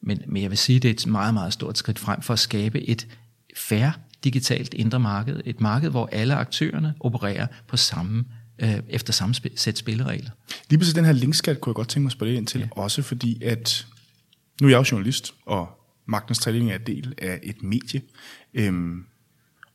men, 0.01 0.21
men 0.27 0.41
jeg 0.43 0.49
vil 0.49 0.57
sige, 0.57 0.79
det 0.79 0.89
er 0.89 0.93
et 0.93 1.07
meget, 1.07 1.33
meget 1.33 1.53
stort 1.53 1.77
skridt 1.77 1.99
frem 1.99 2.21
for 2.21 2.33
at 2.33 2.39
skabe 2.39 2.89
et 2.89 3.07
færre 3.55 3.93
digitalt 4.23 4.73
indre 4.73 4.99
marked. 4.99 5.41
Et 5.45 5.61
marked, 5.61 5.89
hvor 5.89 6.09
alle 6.11 6.35
aktørerne 6.35 6.93
opererer 6.99 7.47
på 7.67 7.77
samme 7.77 8.25
øh, 8.59 8.79
efter 8.89 9.13
samme 9.13 9.35
sæt 9.55 9.77
spilleregler. 9.77 10.29
Lige 10.69 10.79
præcis 10.79 10.93
den 10.93 11.05
her 11.05 11.11
linkskat 11.11 11.61
kunne 11.61 11.71
jeg 11.71 11.75
godt 11.75 11.89
tænke 11.89 12.03
mig 12.03 12.09
at 12.09 12.11
spørge 12.11 12.33
ind 12.33 12.47
til, 12.47 12.59
ja. 12.59 12.67
også 12.71 13.01
fordi 13.01 13.43
at, 13.43 13.87
nu 14.61 14.67
er 14.67 14.71
jeg 14.71 14.77
jo 14.77 14.85
journalist, 14.91 15.33
og 15.45 15.69
Magtens 16.05 16.39
Træning 16.39 16.71
er 16.71 16.75
en 16.75 16.87
del 16.87 17.13
af 17.17 17.39
et 17.43 17.63
medie, 17.63 18.01
øhm, 18.53 19.03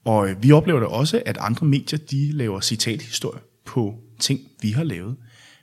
og 0.05 0.29
vi 0.41 0.53
oplever 0.53 0.81
da 0.81 0.87
også, 0.87 1.23
at 1.27 1.39
andre 1.41 1.67
medier, 1.67 1.99
de 1.99 2.33
laver 2.33 2.61
citathistorie 2.61 3.41
på 3.65 3.99
ting, 4.21 4.41
vi 4.63 4.71
har 4.71 4.85
lavet. 4.85 5.17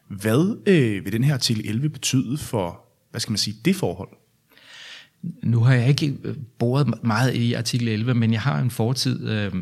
Hvad 0.07 0.57
øh, 0.67 1.05
vil 1.05 1.13
den 1.13 1.23
her 1.23 1.33
artikel 1.33 1.69
11 1.69 1.89
betyde 1.89 2.37
for, 2.37 2.81
hvad 3.11 3.21
skal 3.21 3.31
man 3.31 3.37
sige, 3.37 3.57
det 3.65 3.75
forhold? 3.75 4.09
Nu 5.43 5.59
har 5.59 5.73
jeg 5.73 5.89
ikke 5.89 6.13
øh, 6.23 6.35
boret 6.57 7.03
meget 7.03 7.35
i 7.35 7.53
artikel 7.53 7.87
11, 7.87 8.13
men 8.13 8.33
jeg 8.33 8.41
har 8.41 8.59
en 8.59 8.71
fortid, 8.71 9.29
øh, 9.29 9.53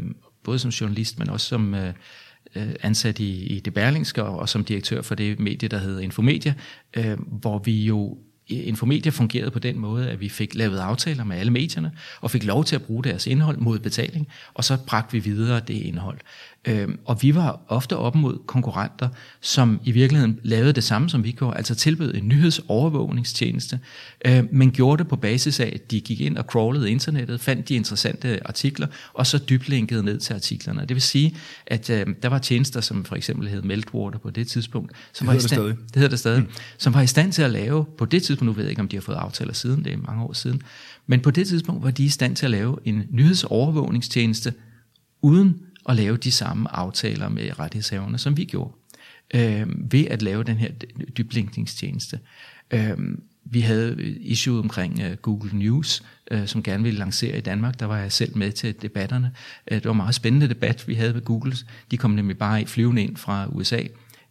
både 0.44 0.60
som 0.60 0.70
journalist, 0.72 1.20
men 1.20 1.30
også 1.30 1.48
som 1.48 1.74
øh, 1.74 1.94
øh, 2.56 2.70
ansat 2.84 3.20
i, 3.20 3.46
i 3.46 3.60
det 3.60 3.74
Berlingske 3.74 4.24
og, 4.24 4.40
og 4.40 4.50
som 4.50 4.64
direktør 4.66 5.02
for 5.02 5.16
det 5.16 5.40
medie, 5.40 5.70
der 5.70 5.78
hedder 5.78 6.00
Infomedia, 6.00 6.54
øh, 6.98 7.18
hvor 7.20 7.60
vi 7.60 7.86
jo 7.86 8.18
øh, 8.52 8.68
Infomedia 8.68 9.12
fungerede 9.12 9.52
på 9.52 9.60
den 9.60 9.80
måde, 9.80 10.10
at 10.10 10.20
vi 10.20 10.30
fik 10.30 10.56
lavet 10.56 10.80
aftaler 10.80 11.24
med 11.24 11.38
alle 11.38 11.52
medierne, 11.52 11.92
og 12.22 12.32
fik 12.32 12.44
lov 12.44 12.64
til 12.64 12.76
at 12.76 12.82
bruge 12.82 13.04
deres 13.04 13.28
indhold 13.28 13.58
mod 13.58 13.80
betaling, 13.80 14.28
og 14.54 14.64
så 14.64 14.78
bragte 14.88 15.14
vi 15.14 15.20
videre 15.20 15.60
det 15.60 15.74
indhold. 15.74 16.18
Øhm, 16.67 17.00
og 17.05 17.17
vi 17.21 17.36
var 17.36 17.59
ofte 17.67 17.97
op 17.97 18.15
mod 18.15 18.38
konkurrenter, 18.45 19.09
som 19.41 19.79
i 19.83 19.91
virkeligheden 19.91 20.39
lavede 20.43 20.74
det 20.74 20.83
samme, 20.83 21.09
som 21.09 21.24
vi 21.24 21.31
gjorde, 21.31 21.57
altså 21.57 21.75
tilbød 21.75 22.15
en 22.15 22.27
nyhedsovervågningstjeneste, 22.27 23.79
øh, 24.25 24.43
men 24.51 24.71
gjorde 24.71 25.03
det 25.03 25.07
på 25.07 25.15
basis 25.15 25.59
af, 25.59 25.71
at 25.75 25.91
de 25.91 26.01
gik 26.01 26.21
ind 26.21 26.38
og 26.38 26.43
crawlede 26.43 26.91
internettet, 26.91 27.41
fandt 27.41 27.69
de 27.69 27.75
interessante 27.75 28.47
artikler, 28.47 28.88
og 29.13 29.27
så 29.27 29.38
dyblinkede 29.38 30.03
ned 30.03 30.19
til 30.19 30.33
artiklerne. 30.33 30.81
Det 30.81 30.89
vil 30.89 31.01
sige, 31.01 31.36
at 31.67 31.89
øh, 31.89 32.05
der 32.24 32.29
var 32.29 32.39
tjenester, 32.39 32.81
som 32.81 33.05
for 33.05 33.15
eksempel 33.15 33.47
hed 33.47 33.62
Meltwater 33.62 34.19
på 34.19 34.29
det 34.29 34.47
tidspunkt, 34.47 34.91
som 35.13 35.27
det 35.27 35.33
var 35.33 35.38
i 35.38 35.39
stand, 35.39 35.62
det, 35.63 35.77
det 35.77 35.95
hedder 35.95 36.09
det 36.09 36.19
stadig, 36.19 36.41
mm. 36.41 36.50
som 36.77 36.93
var 36.93 37.01
i 37.01 37.07
stand 37.07 37.33
til 37.33 37.41
at 37.41 37.51
lave, 37.51 37.86
på 37.97 38.05
det 38.05 38.24
tidspunkt, 38.24 38.45
nu 38.45 38.53
ved 38.53 38.63
jeg 38.63 38.69
ikke, 38.69 38.81
om 38.81 38.88
de 38.88 38.95
har 38.95 39.01
fået 39.01 39.15
aftaler 39.15 39.53
siden, 39.53 39.83
det 39.83 39.93
er 39.93 39.97
mange 39.97 40.24
år 40.24 40.33
siden, 40.33 40.62
men 41.07 41.19
på 41.19 41.31
det 41.31 41.47
tidspunkt 41.47 41.83
var 41.83 41.91
de 41.91 42.03
i 42.03 42.09
stand 42.09 42.36
til 42.36 42.45
at 42.45 42.51
lave 42.51 42.77
en 42.86 43.03
nyhedsovervågningstjeneste, 43.12 44.53
uden 45.21 45.62
at 45.88 45.96
lave 45.96 46.17
de 46.17 46.32
samme 46.32 46.75
aftaler 46.75 47.29
med 47.29 47.60
rettighedshaverne, 47.60 48.17
som 48.17 48.38
vi 48.38 48.46
gjorde, 48.46 48.74
øh, 49.34 49.91
ved 49.91 50.06
at 50.06 50.22
lave 50.22 50.44
den 50.44 50.58
her 50.58 50.72
dyblinkningstjeneste. 51.17 52.20
Øh, 52.72 52.98
vi 53.51 53.62
havde 53.62 54.15
issue 54.22 54.60
omkring 54.60 55.01
øh, 55.01 55.17
Google 55.17 55.58
News, 55.58 56.03
øh, 56.32 56.48
som 56.48 56.63
gerne 56.63 56.84
ville 56.84 57.00
lancere 57.00 57.38
i 57.38 57.41
Danmark. 57.41 57.80
Der 57.80 57.86
var 57.86 57.97
jeg 57.97 58.12
selv 58.12 58.38
med 58.38 58.52
til 58.52 58.82
debatterne. 58.82 59.32
Øh, 59.71 59.78
det 59.78 59.86
var 59.86 59.91
en 59.91 59.97
meget 59.97 60.15
spændende 60.15 60.50
debat, 60.50 60.88
vi 60.88 60.93
havde 60.93 61.13
med 61.13 61.21
Google. 61.21 61.54
De 61.91 61.97
kom 61.97 62.12
nemlig 62.12 62.38
bare 62.38 62.65
flyvende 62.65 63.04
ind 63.04 63.17
fra 63.17 63.47
USA 63.52 63.80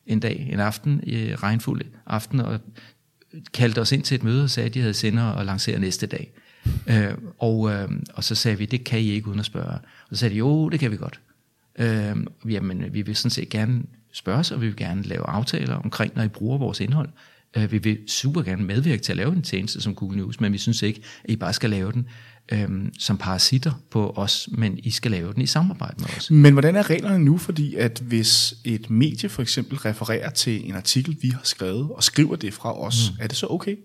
en 0.07 0.21
dag, 0.21 0.49
en 0.53 0.61
aften, 0.61 1.01
øh, 1.07 1.33
regnfuld 1.33 1.83
aften, 2.07 2.41
og 2.41 2.61
kaldte 3.55 3.81
os 3.81 3.93
ind 3.93 4.03
til 4.03 4.15
et 4.15 4.23
møde 4.23 4.45
og 4.45 4.51
sagde, 4.51 4.67
at 4.67 4.75
de 4.75 4.81
havde 4.81 4.95
sender 4.95 5.25
og 5.25 5.47
lancere 5.47 5.79
næste 5.79 6.07
dag. 6.07 6.33
Øh, 6.87 7.15
og, 7.39 7.73
øh, 7.73 7.89
og 8.15 8.25
så 8.25 8.35
sagde 8.35 8.59
vi, 8.59 8.67
det 8.67 8.85
kan 8.85 9.01
I 9.01 9.11
ikke 9.11 9.29
uden 9.29 9.41
at 9.41 9.47
spørge. 9.47 9.79
Og 10.11 10.11
så 10.11 10.17
sagde 10.17 10.35
de, 10.35 10.39
jo, 10.39 10.69
det 10.69 10.81
kan 10.81 10.91
vi 10.91 10.97
godt. 10.97 11.21
Øh, 11.79 12.17
jamen, 12.49 12.85
vi 12.93 13.03
vil 13.03 13.17
sådan 13.17 13.31
set 13.31 13.49
gerne 13.49 13.83
spørge 14.13 14.39
os, 14.39 14.51
og 14.51 14.61
vi 14.61 14.67
vil 14.67 14.77
gerne 14.77 15.03
lave 15.03 15.27
aftaler 15.29 15.75
omkring, 15.75 16.13
når 16.17 16.23
I 16.23 16.29
bruger 16.29 16.59
vores 16.59 16.81
indhold. 16.81 17.09
Øh, 17.57 17.73
vi 17.73 17.79
vil 17.79 17.99
super 18.09 18.43
gerne 18.43 18.65
medvirke 18.65 19.03
til 19.03 19.13
at 19.13 19.17
lave 19.17 19.33
en 19.33 19.43
tjeneste 19.43 19.81
som 19.81 19.95
Google 19.95 20.17
News, 20.17 20.41
men 20.41 20.53
vi 20.53 20.59
synes 20.59 20.83
ikke, 20.83 21.03
at 21.25 21.31
I 21.31 21.37
bare 21.37 21.53
skal 21.53 21.71
lave 21.71 21.93
den 21.93 22.09
øh, 22.53 22.69
som 22.99 23.19
parasitter 23.19 23.73
på 23.91 24.13
os, 24.17 24.49
men 24.53 24.79
I 24.79 24.91
skal 24.91 25.11
lave 25.11 25.33
den 25.33 25.43
i 25.43 25.47
samarbejde 25.47 25.95
med 25.99 26.09
os. 26.17 26.31
Men 26.31 26.53
hvordan 26.53 26.77
er 26.77 26.91
reglerne 26.91 27.25
nu? 27.25 27.39
Fordi 27.39 27.75
at 27.75 28.03
hvis 28.05 28.55
et 28.65 28.91
medie 28.91 29.29
for 29.29 29.43
eksempel 29.43 29.79
refererer 29.79 30.31
til 30.31 30.69
en 30.69 30.75
artikel, 30.75 31.17
vi 31.23 31.29
har 31.29 31.41
skrevet, 31.45 31.91
og 31.91 32.03
skriver 32.03 32.37
det 32.37 32.55
fra 32.55 32.81
os, 32.81 33.11
mm. 33.11 33.23
er 33.23 33.27
det 33.27 33.37
så 33.37 33.47
okay? 33.51 33.77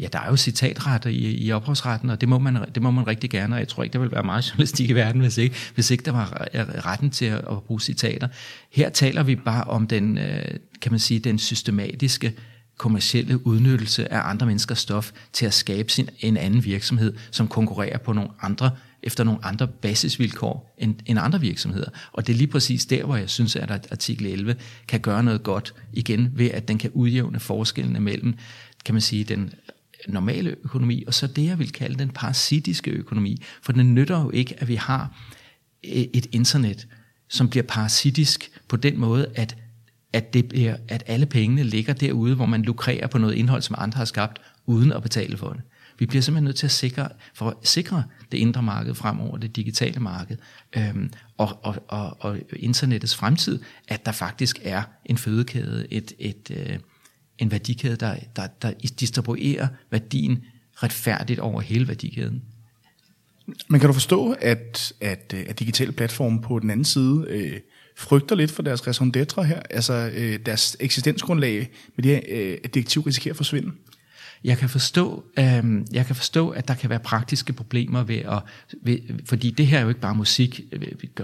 Ja, 0.00 0.08
der 0.12 0.18
er 0.18 0.28
jo 0.28 0.36
citatretter 0.36 1.10
i, 1.10 1.44
i 1.46 1.52
ophavsretten, 1.52 2.10
og 2.10 2.20
det 2.20 2.28
må, 2.28 2.38
man, 2.38 2.56
det 2.74 2.82
må 2.82 2.90
man 2.90 3.06
rigtig 3.06 3.30
gerne, 3.30 3.54
og 3.54 3.58
jeg 3.58 3.68
tror 3.68 3.82
ikke, 3.82 3.92
der 3.92 3.98
vil 3.98 4.12
være 4.12 4.22
meget 4.22 4.42
journalistik 4.50 4.90
i 4.90 4.92
verden, 4.92 5.20
hvis 5.20 5.38
ikke, 5.38 5.56
hvis 5.74 5.90
ikke 5.90 6.04
der 6.04 6.12
var 6.12 6.46
øh, 6.54 6.60
retten 6.60 7.10
til 7.10 7.24
at, 7.24 7.38
at 7.50 7.62
bruge 7.62 7.80
citater. 7.80 8.28
Her 8.70 8.88
taler 8.88 9.22
vi 9.22 9.36
bare 9.36 9.64
om 9.64 9.86
den, 9.86 10.18
øh, 10.18 10.44
kan 10.82 10.92
man 10.92 10.98
sige, 10.98 11.20
den 11.20 11.38
systematiske 11.38 12.32
kommercielle 12.78 13.46
udnyttelse 13.46 14.12
af 14.12 14.30
andre 14.30 14.46
menneskers 14.46 14.78
stof 14.78 15.10
til 15.32 15.46
at 15.46 15.54
skabe 15.54 15.92
sin, 15.92 16.08
en 16.20 16.36
anden 16.36 16.64
virksomhed, 16.64 17.14
som 17.30 17.48
konkurrerer 17.48 17.98
på 17.98 18.12
nogle 18.12 18.30
andre 18.42 18.70
efter 19.02 19.24
nogle 19.24 19.44
andre 19.44 19.68
basisvilkår 19.68 20.74
end, 20.78 20.94
end 21.06 21.18
andre 21.18 21.40
virksomheder. 21.40 21.90
Og 22.12 22.26
det 22.26 22.32
er 22.32 22.36
lige 22.36 22.48
præcis 22.48 22.86
der, 22.86 23.04
hvor 23.04 23.16
jeg 23.16 23.30
synes, 23.30 23.56
at 23.56 23.70
artikel 23.70 24.26
11 24.26 24.56
kan 24.88 25.00
gøre 25.00 25.22
noget 25.22 25.42
godt 25.42 25.74
igen, 25.92 26.32
ved 26.34 26.50
at 26.50 26.68
den 26.68 26.78
kan 26.78 26.90
udjævne 26.94 27.40
forskellene 27.40 28.00
mellem, 28.00 28.34
kan 28.84 28.94
man 28.94 29.02
sige, 29.02 29.24
den 29.24 29.52
normale 30.08 30.56
økonomi, 30.64 31.04
og 31.06 31.14
så 31.14 31.26
det, 31.26 31.44
jeg 31.44 31.58
vil 31.58 31.72
kalde 31.72 31.98
den 31.98 32.10
parasitiske 32.10 32.90
økonomi. 32.90 33.42
For 33.62 33.72
den 33.72 33.94
nytter 33.94 34.20
jo 34.20 34.30
ikke, 34.30 34.54
at 34.58 34.68
vi 34.68 34.74
har 34.74 35.16
øh, 35.84 35.90
et 35.90 36.26
internet, 36.32 36.88
som 37.28 37.48
bliver 37.48 37.64
parasitisk 37.64 38.50
på 38.68 38.76
den 38.76 38.98
måde, 38.98 39.26
at, 39.34 39.56
at, 40.12 40.34
det 40.34 40.48
bliver, 40.48 40.76
at 40.88 41.02
alle 41.06 41.26
pengene 41.26 41.62
ligger 41.62 41.92
derude, 41.92 42.34
hvor 42.34 42.46
man 42.46 42.62
lukrerer 42.62 43.06
på 43.06 43.18
noget 43.18 43.34
indhold, 43.34 43.62
som 43.62 43.76
andre 43.78 43.98
har 43.98 44.04
skabt, 44.04 44.40
uden 44.66 44.92
at 44.92 45.02
betale 45.02 45.36
for 45.36 45.52
det. 45.52 45.62
Vi 45.98 46.06
bliver 46.06 46.22
simpelthen 46.22 46.44
nødt 46.44 46.56
til 46.56 46.66
at 46.66 46.70
sikre, 46.70 47.08
for 47.34 47.48
at 47.48 47.56
sikre 47.62 48.04
det 48.32 48.38
indre 48.38 48.62
marked 48.62 48.94
fremover, 48.94 49.36
det 49.38 49.56
digitale 49.56 50.00
marked, 50.00 50.36
øhm, 50.76 51.12
og, 51.38 51.58
og, 51.62 51.76
og, 51.88 52.16
og 52.20 52.38
internettets 52.56 53.16
fremtid, 53.16 53.62
at 53.88 54.06
der 54.06 54.12
faktisk 54.12 54.58
er 54.62 54.82
en 55.06 55.18
fødekæde, 55.18 55.86
et, 55.90 56.12
et, 56.18 56.50
øh, 56.50 56.78
en 57.40 57.50
værdikæde, 57.50 57.96
der, 57.96 58.16
der, 58.36 58.46
der 58.46 58.72
distribuerer 59.00 59.68
værdien 59.90 60.44
retfærdigt 60.74 61.40
over 61.40 61.60
hele 61.60 61.88
værdikæden. 61.88 62.42
Men 63.68 63.80
kan 63.80 63.86
du 63.86 63.92
forstå, 63.92 64.36
at, 64.40 64.92
at, 65.00 65.34
øh, 65.36 65.44
at 65.48 65.58
digitale 65.58 65.92
platforme 65.92 66.40
på 66.40 66.58
den 66.58 66.70
anden 66.70 66.84
side 66.84 67.26
øh, 67.28 67.60
frygter 67.96 68.36
lidt 68.36 68.50
for 68.50 68.62
deres 68.62 68.86
raison 68.86 69.12
d'etre 69.16 69.42
her? 69.42 69.62
Altså 69.70 70.10
øh, 70.14 70.38
deres 70.46 70.76
eksistensgrundlag 70.80 71.70
med 71.96 72.02
det 72.02 72.12
her 72.12 72.20
øh, 72.28 72.58
direktiv 72.74 73.02
risikerer 73.02 73.32
at 73.32 73.36
forsvinde? 73.36 73.72
Jeg 74.44 74.58
kan 74.58 74.68
forstå, 74.68 75.24
øh, 75.38 75.64
jeg 75.92 76.06
kan 76.06 76.16
forstå, 76.16 76.48
at 76.48 76.68
der 76.68 76.74
kan 76.74 76.90
være 76.90 76.98
praktiske 76.98 77.52
problemer 77.52 78.02
ved 78.02 78.16
at, 78.16 78.42
ved, 78.82 78.98
fordi 79.24 79.50
det 79.50 79.66
her 79.66 79.78
er 79.78 79.82
jo 79.82 79.88
ikke 79.88 80.00
bare 80.00 80.14
musik. 80.14 80.60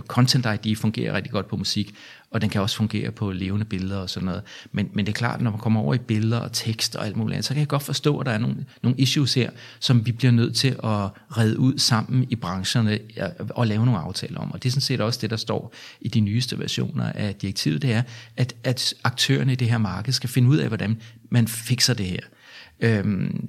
Content 0.07 0.47
ID 0.47 0.77
fungerer 0.77 1.15
rigtig 1.15 1.33
godt 1.33 1.49
på 1.49 1.57
musik, 1.57 1.95
og 2.31 2.41
den 2.41 2.51
kan 2.51 2.61
også 2.61 2.77
fungere 2.77 3.11
på 3.11 3.33
levende 3.33 3.65
billeder 3.65 3.97
og 3.97 4.11
sådan 4.11 4.25
noget. 4.25 4.43
Men, 4.73 4.91
men 4.93 5.07
det 5.07 5.13
er 5.13 5.17
klart, 5.17 5.41
når 5.41 5.51
man 5.51 5.61
kommer 5.61 5.81
over 5.81 5.95
i 5.95 5.99
billeder 5.99 6.39
og 6.39 6.53
tekst 6.53 6.97
og 6.97 7.07
alt 7.07 7.17
muligt 7.17 7.35
andet, 7.35 7.45
så 7.45 7.55
kan 7.55 7.61
jeg 7.61 7.69
godt 7.69 7.83
forstå, 7.83 8.19
at 8.19 8.27
der 8.27 8.33
er 8.33 8.39
nogle, 8.39 8.57
nogle 8.83 8.99
issues 8.99 9.35
her, 9.35 9.51
som 9.81 10.07
vi 10.07 10.13
bliver 10.13 10.33
nødt 10.33 10.57
til 10.57 10.69
at 10.69 11.09
redde 11.37 11.59
ud 11.59 11.79
sammen 11.79 12.27
i 12.31 12.37
brancherne 12.37 12.99
og 13.51 13.67
lave 13.67 13.85
nogle 13.85 14.01
aftaler 14.01 14.41
om. 14.41 14.53
Og 14.53 14.63
det 14.63 14.69
er 14.69 14.73
sådan 14.73 14.81
set 14.81 15.01
også 15.01 15.19
det, 15.23 15.31
der 15.31 15.37
står 15.37 15.75
i 16.01 16.09
de 16.09 16.21
nyeste 16.21 16.59
versioner 16.59 17.13
af 17.13 17.35
direktivet, 17.35 17.83
det 17.83 17.93
er, 17.93 18.03
at, 18.37 18.55
at 18.65 18.95
aktørerne 19.05 19.53
i 19.53 19.57
det 19.57 19.69
her 19.69 19.79
marked 19.79 20.13
skal 20.13 20.31
finde 20.31 20.49
ud 20.49 20.57
af, 20.57 20.69
hvordan 20.69 21.01
man 21.31 21.49
fikser 21.49 21.95
det 21.95 22.07
her. 22.07 22.21
Øhm, 22.81 23.49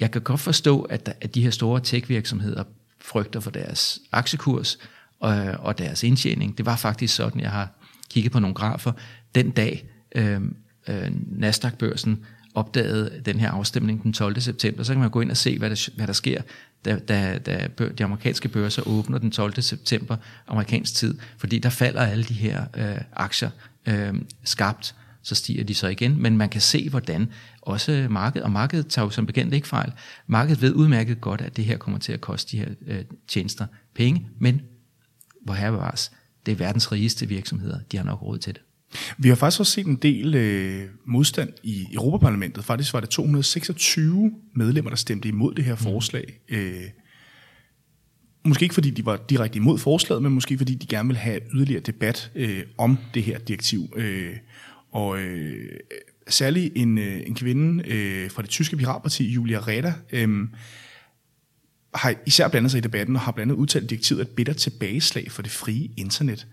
jeg 0.00 0.10
kan 0.10 0.22
godt 0.22 0.40
forstå, 0.40 0.80
at, 0.80 1.16
at 1.20 1.34
de 1.34 1.42
her 1.42 1.50
store 1.50 1.80
tech-virksomheder 1.80 2.64
frygter 3.00 3.40
for 3.40 3.50
deres 3.50 4.00
aktiekurs 4.12 4.78
og, 5.20 5.34
og 5.58 5.78
deres 5.78 6.02
indtjening. 6.02 6.58
Det 6.58 6.66
var 6.66 6.76
faktisk 6.76 7.14
sådan, 7.14 7.40
jeg 7.40 7.50
har 7.50 7.68
kigget 8.10 8.32
på 8.32 8.38
nogle 8.38 8.54
grafer, 8.54 8.92
den 9.34 9.50
dag 9.50 9.84
øh, 10.14 10.40
øh, 10.88 11.10
Nasdaq-børsen 11.38 12.24
opdagede 12.54 13.22
den 13.24 13.40
her 13.40 13.50
afstemning 13.50 14.02
den 14.02 14.12
12. 14.12 14.40
september, 14.40 14.82
så 14.82 14.92
kan 14.92 15.00
man 15.00 15.10
gå 15.10 15.20
ind 15.20 15.30
og 15.30 15.36
se, 15.36 15.58
hvad 15.58 15.70
der, 15.70 15.88
hvad 15.96 16.06
der 16.06 16.12
sker, 16.12 16.42
da, 16.84 16.98
da, 16.98 17.38
da 17.38 17.68
de 17.98 18.04
amerikanske 18.04 18.48
børser 18.48 18.82
åbner 18.88 19.18
den 19.18 19.30
12. 19.30 19.62
september 19.62 20.16
amerikansk 20.46 20.94
tid, 20.94 21.18
fordi 21.38 21.58
der 21.58 21.70
falder 21.70 22.00
alle 22.00 22.24
de 22.24 22.34
her 22.34 22.64
øh, 22.76 23.00
aktier 23.12 23.50
øh, 23.86 24.14
skarpt, 24.44 24.94
så 25.22 25.34
stiger 25.34 25.64
de 25.64 25.74
så 25.74 25.88
igen, 25.88 26.22
men 26.22 26.36
man 26.36 26.48
kan 26.48 26.60
se, 26.60 26.88
hvordan 26.88 27.28
også 27.62 28.06
markedet, 28.10 28.44
og 28.44 28.50
markedet 28.50 28.86
tager 28.86 29.06
jo 29.06 29.10
som 29.10 29.26
bekendt 29.26 29.54
ikke 29.54 29.68
fejl, 29.68 29.92
markedet 30.26 30.62
ved 30.62 30.72
udmærket 30.72 31.20
godt, 31.20 31.40
at 31.40 31.56
det 31.56 31.64
her 31.64 31.76
kommer 31.76 31.98
til 31.98 32.12
at 32.12 32.20
koste 32.20 32.56
de 32.56 32.58
her 32.58 32.68
øh, 32.86 33.04
tjenester 33.28 33.66
penge, 33.94 34.26
men 34.38 34.60
hvor 35.44 35.54
her 35.54 35.70
bevares, 35.70 36.12
det 36.46 36.52
er 36.52 36.56
verdens 36.56 36.92
rigeste 36.92 37.28
virksomheder, 37.28 37.78
de 37.92 37.96
har 37.96 38.04
nok 38.04 38.22
råd 38.22 38.38
til 38.38 38.54
det. 38.54 38.62
Vi 39.18 39.28
har 39.28 39.34
faktisk 39.34 39.60
også 39.60 39.72
set 39.72 39.86
en 39.86 39.96
del 39.96 40.34
øh, 40.34 40.88
modstand 41.06 41.52
i 41.62 41.86
Europaparlamentet. 41.92 42.64
Faktisk 42.64 42.92
var 42.92 43.00
det 43.00 43.08
226 43.08 44.32
medlemmer, 44.54 44.90
der 44.90 44.96
stemte 44.96 45.28
imod 45.28 45.54
det 45.54 45.64
her 45.64 45.74
mm. 45.74 45.78
forslag. 45.78 46.40
Mm. 46.50 46.56
Øh, 46.56 46.82
måske 48.44 48.62
ikke 48.62 48.74
fordi 48.74 48.90
de 48.90 49.06
var 49.06 49.16
direkte 49.28 49.56
imod 49.56 49.78
forslaget, 49.78 50.22
men 50.22 50.32
måske 50.32 50.58
fordi 50.58 50.74
de 50.74 50.86
gerne 50.86 51.08
vil 51.08 51.16
have 51.16 51.40
yderligere 51.54 51.80
debat 51.80 52.30
øh, 52.34 52.62
om 52.78 52.98
det 53.14 53.22
her 53.22 53.38
direktiv. 53.38 53.92
Øh, 53.96 54.36
og 54.92 55.18
øh, 55.18 55.78
særlig 56.28 56.72
en, 56.74 56.98
øh, 56.98 57.22
en 57.26 57.34
kvinde 57.34 57.88
øh, 57.88 58.30
fra 58.30 58.42
det 58.42 58.50
tyske 58.50 58.76
piratparti, 58.76 59.32
Julia 59.32 59.58
Reda, 59.58 59.94
øh, 60.12 60.48
har 61.94 62.14
især 62.26 62.48
blandet 62.48 62.70
sig 62.70 62.78
i 62.78 62.80
debatten 62.80 63.16
og 63.16 63.22
har 63.22 63.32
blandt 63.32 63.52
andet 63.52 63.60
udtalt 63.60 63.90
direktivet 63.90 64.20
et 64.20 64.28
bitter 64.28 64.52
tilbageslag 64.52 65.30
for 65.30 65.42
det 65.42 65.50
frie 65.50 65.88
internet. 65.96 66.46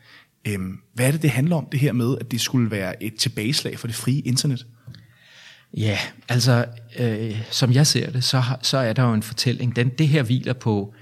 Øhm, 0.48 0.80
hvad 0.94 1.08
er 1.08 1.12
det, 1.12 1.22
det 1.22 1.30
handler 1.30 1.56
om, 1.56 1.68
det 1.72 1.80
her 1.80 1.94
med, 1.94 2.18
at 2.20 2.32
det 2.32 2.42
skulle 2.42 2.72
være 2.72 3.04
et 3.04 3.16
tilbageslag 3.16 3.80
for 3.80 3.88
det 3.88 3.96
frie 3.96 4.20
internet? 4.20 4.66
Ja, 5.74 6.00
altså, 6.30 6.66
øh, 7.00 7.42
som 7.52 7.74
jeg 7.74 7.88
ser 7.88 8.10
det, 8.10 8.24
så, 8.24 8.44
så 8.62 8.78
er 8.78 8.94
der 8.94 9.04
jo 9.04 9.14
en 9.14 9.24
fortælling. 9.24 9.76
Den, 9.76 9.90
det 9.90 10.08
her 10.08 10.24
hviler 10.24 10.54
på 10.54 10.94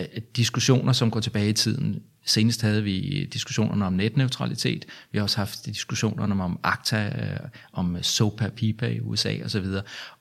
øh, 0.00 0.06
diskussioner, 0.36 0.92
som 0.92 1.10
går 1.10 1.20
tilbage 1.20 1.48
i 1.48 1.52
tiden. 1.52 2.02
Senest 2.24 2.62
havde 2.62 2.82
vi 2.82 3.28
diskussionerne 3.32 3.86
om 3.86 3.92
netneutralitet. 3.92 4.84
Vi 5.12 5.18
har 5.18 5.22
også 5.22 5.36
haft 5.36 5.66
diskussionerne 5.66 6.44
om 6.44 6.58
ACTA, 6.62 7.06
øh, 7.06 7.48
om 7.72 8.02
SOPA, 8.02 8.48
PIPA 8.48 8.86
i 8.86 9.00
USA 9.00 9.36
osv. 9.44 9.66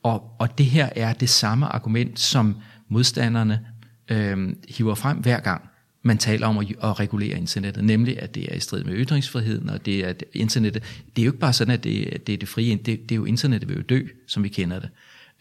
Og, 0.03 0.35
og 0.39 0.57
det 0.57 0.65
her 0.65 0.89
er 0.95 1.13
det 1.13 1.29
samme 1.29 1.65
argument, 1.65 2.19
som 2.19 2.55
modstanderne 2.89 3.65
øh, 4.09 4.55
hiver 4.69 4.95
frem 4.95 5.17
hver 5.17 5.39
gang 5.39 5.69
man 6.03 6.17
taler 6.17 6.47
om 6.47 6.57
at, 6.57 6.67
at 6.83 6.99
regulere 6.99 7.37
internettet, 7.37 7.83
nemlig 7.83 8.21
at 8.21 8.35
det 8.35 8.51
er 8.51 8.55
i 8.55 8.59
strid 8.59 8.83
med 8.83 8.93
ytringsfriheden, 8.95 9.69
og 9.69 9.85
det 9.85 9.99
er 9.99 10.09
at 10.09 10.23
internettet, 10.33 10.83
det 11.15 11.21
er 11.21 11.25
jo 11.25 11.31
ikke 11.31 11.39
bare 11.39 11.53
sådan, 11.53 11.73
at 11.73 11.83
det, 11.83 12.27
det 12.27 12.33
er 12.33 12.37
det 12.37 12.49
frie, 12.49 12.75
det, 12.75 12.85
det 12.85 13.11
er 13.11 13.15
jo 13.15 13.25
internettet 13.25 13.69
vil 13.69 13.77
jo 13.77 13.83
dø, 13.83 14.01
som 14.27 14.43
vi 14.43 14.49
kender 14.49 14.79
det. 14.79 14.89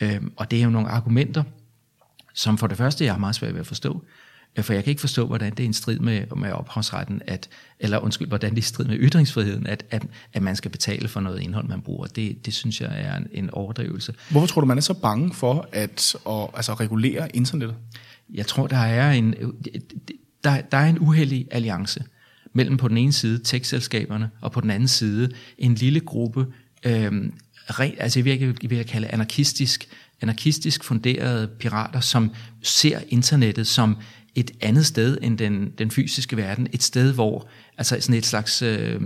Øhm, 0.00 0.32
og 0.36 0.50
det 0.50 0.58
er 0.58 0.62
jo 0.62 0.70
nogle 0.70 0.88
argumenter, 0.88 1.42
som 2.34 2.58
for 2.58 2.66
det 2.66 2.76
første 2.76 3.04
jeg 3.04 3.12
har 3.12 3.18
meget 3.18 3.34
svært 3.34 3.52
ved 3.52 3.60
at 3.60 3.66
forstå, 3.66 4.04
for 4.60 4.72
jeg 4.72 4.84
kan 4.84 4.90
ikke 4.90 5.00
forstå, 5.00 5.26
hvordan 5.26 5.50
det 5.50 5.60
er 5.60 5.66
en 5.66 5.72
strid 5.72 5.98
med, 5.98 6.22
med 6.36 6.52
ophavsretten, 6.52 7.22
at, 7.26 7.48
eller 7.80 7.98
undskyld, 7.98 8.28
hvordan 8.28 8.50
det 8.50 8.56
er 8.56 8.62
i 8.62 8.62
strid 8.62 8.84
med 8.84 8.96
ytringsfriheden, 9.00 9.66
at, 9.66 9.84
at, 9.90 10.02
at 10.32 10.42
man 10.42 10.56
skal 10.56 10.70
betale 10.70 11.08
for 11.08 11.20
noget 11.20 11.40
indhold, 11.40 11.68
man 11.68 11.80
bruger. 11.80 12.06
Det, 12.06 12.46
det 12.46 12.54
synes 12.54 12.80
jeg 12.80 12.90
er 12.94 13.16
en, 13.16 13.26
en 13.32 13.50
overdrivelse. 13.50 14.14
Hvorfor 14.30 14.46
tror 14.46 14.60
du, 14.60 14.66
man 14.66 14.78
er 14.78 14.82
så 14.82 14.94
bange 14.94 15.34
for 15.34 15.68
at, 15.72 16.16
at 16.26 16.48
altså, 16.54 16.74
regulere 16.74 17.36
internettet? 17.36 17.76
Jeg 18.34 18.46
tror, 18.46 18.66
der 18.66 18.76
er 18.76 19.12
en... 19.12 19.34
Der, 20.44 20.60
der 20.60 20.76
er 20.76 20.88
en 20.88 20.98
uheldig 20.98 21.46
alliance 21.50 22.04
mellem 22.52 22.76
på 22.76 22.88
den 22.88 22.96
ene 22.96 23.12
side 23.12 23.38
tech-selskaberne, 23.38 24.30
og 24.40 24.52
på 24.52 24.60
den 24.60 24.70
anden 24.70 24.88
side 24.88 25.30
en 25.58 25.74
lille 25.74 26.00
gruppe, 26.00 26.46
øh, 26.84 27.12
rent, 27.66 27.94
altså 27.98 28.18
jeg 28.18 28.24
vil, 28.24 28.56
jeg 28.62 28.70
vil 28.70 28.84
kalde 28.84 29.08
anarkistisk, 29.08 29.88
anarkistisk 30.20 30.84
funderede 30.84 31.48
pirater, 31.58 32.00
som 32.00 32.30
ser 32.62 33.00
internettet 33.08 33.66
som 33.66 33.96
et 34.34 34.50
andet 34.60 34.86
sted 34.86 35.18
end 35.22 35.38
den, 35.38 35.72
den 35.78 35.90
fysiske 35.90 36.36
verden. 36.36 36.68
Et 36.72 36.82
sted, 36.82 37.12
hvor, 37.12 37.48
altså 37.78 38.00
sådan 38.00 38.14
et 38.14 38.26
slags 38.26 38.62
øh, 38.62 39.00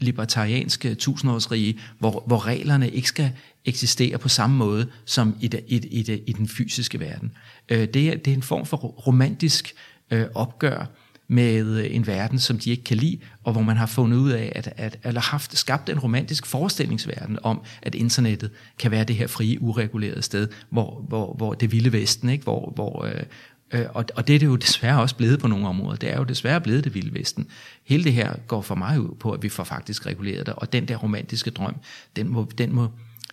libertariansk 0.00 0.84
øh, 0.84 0.96
tusindårsrige, 0.96 1.78
hvor, 1.98 2.24
hvor 2.26 2.46
reglerne 2.46 2.90
ikke 2.90 3.08
skal 3.08 3.32
eksistere 3.64 4.18
på 4.18 4.28
samme 4.28 4.56
måde 4.56 4.86
som 5.04 5.36
i, 5.40 5.50
i, 5.66 5.76
i, 5.76 6.22
i 6.26 6.32
den 6.32 6.48
fysiske 6.48 7.00
verden. 7.00 7.32
Øh, 7.68 7.88
det, 7.94 8.08
er, 8.08 8.16
det 8.16 8.30
er 8.30 8.34
en 8.34 8.42
form 8.42 8.66
for 8.66 8.76
romantisk 8.76 9.74
øh, 10.10 10.26
opgør 10.34 10.86
med 11.28 11.66
øh, 11.66 11.94
en 11.94 12.06
verden, 12.06 12.38
som 12.38 12.58
de 12.58 12.70
ikke 12.70 12.84
kan 12.84 12.96
lide, 12.96 13.18
og 13.44 13.52
hvor 13.52 13.62
man 13.62 13.76
har 13.76 13.86
fundet 13.86 14.18
ud 14.18 14.30
af, 14.30 14.52
at, 14.54 14.72
at 14.76 14.98
eller 15.04 15.20
haft 15.20 15.58
skabt 15.58 15.88
en 15.88 15.98
romantisk 15.98 16.46
forestillingsverden 16.46 17.38
om, 17.42 17.62
at 17.82 17.94
internettet 17.94 18.50
kan 18.78 18.90
være 18.90 19.04
det 19.04 19.16
her 19.16 19.26
frie, 19.26 19.62
uregulerede 19.62 20.22
sted, 20.22 20.48
hvor, 20.70 21.04
hvor, 21.08 21.34
hvor 21.34 21.54
det 21.54 21.72
vilde 21.72 21.92
vesten, 21.92 22.28
ikke? 22.28 22.44
hvor, 22.44 22.72
hvor 22.74 23.04
øh 23.04 23.22
Øh, 23.72 23.86
og, 23.94 24.04
og 24.14 24.26
det 24.26 24.34
er 24.34 24.38
det 24.38 24.46
jo 24.46 24.56
desværre 24.56 25.00
også 25.00 25.16
blevet 25.16 25.40
på 25.40 25.48
nogle 25.48 25.68
områder. 25.68 25.96
Det 25.96 26.12
er 26.12 26.18
jo 26.18 26.24
desværre 26.24 26.60
blevet 26.60 26.84
det 26.84 26.94
vilde 26.94 27.14
vesten. 27.14 27.46
Hele 27.84 28.04
det 28.04 28.12
her 28.12 28.36
går 28.46 28.62
for 28.62 28.74
mig 28.74 29.00
ud 29.00 29.14
på, 29.20 29.32
at 29.32 29.42
vi 29.42 29.48
får 29.48 29.64
faktisk 29.64 30.06
reguleret 30.06 30.46
det, 30.46 30.54
og 30.54 30.72
den 30.72 30.88
der 30.88 30.96
romantiske 30.96 31.50
drøm, 31.50 31.76
den 32.16 32.28
må, 32.28 32.50
den 32.58 32.74
må, 32.74 32.88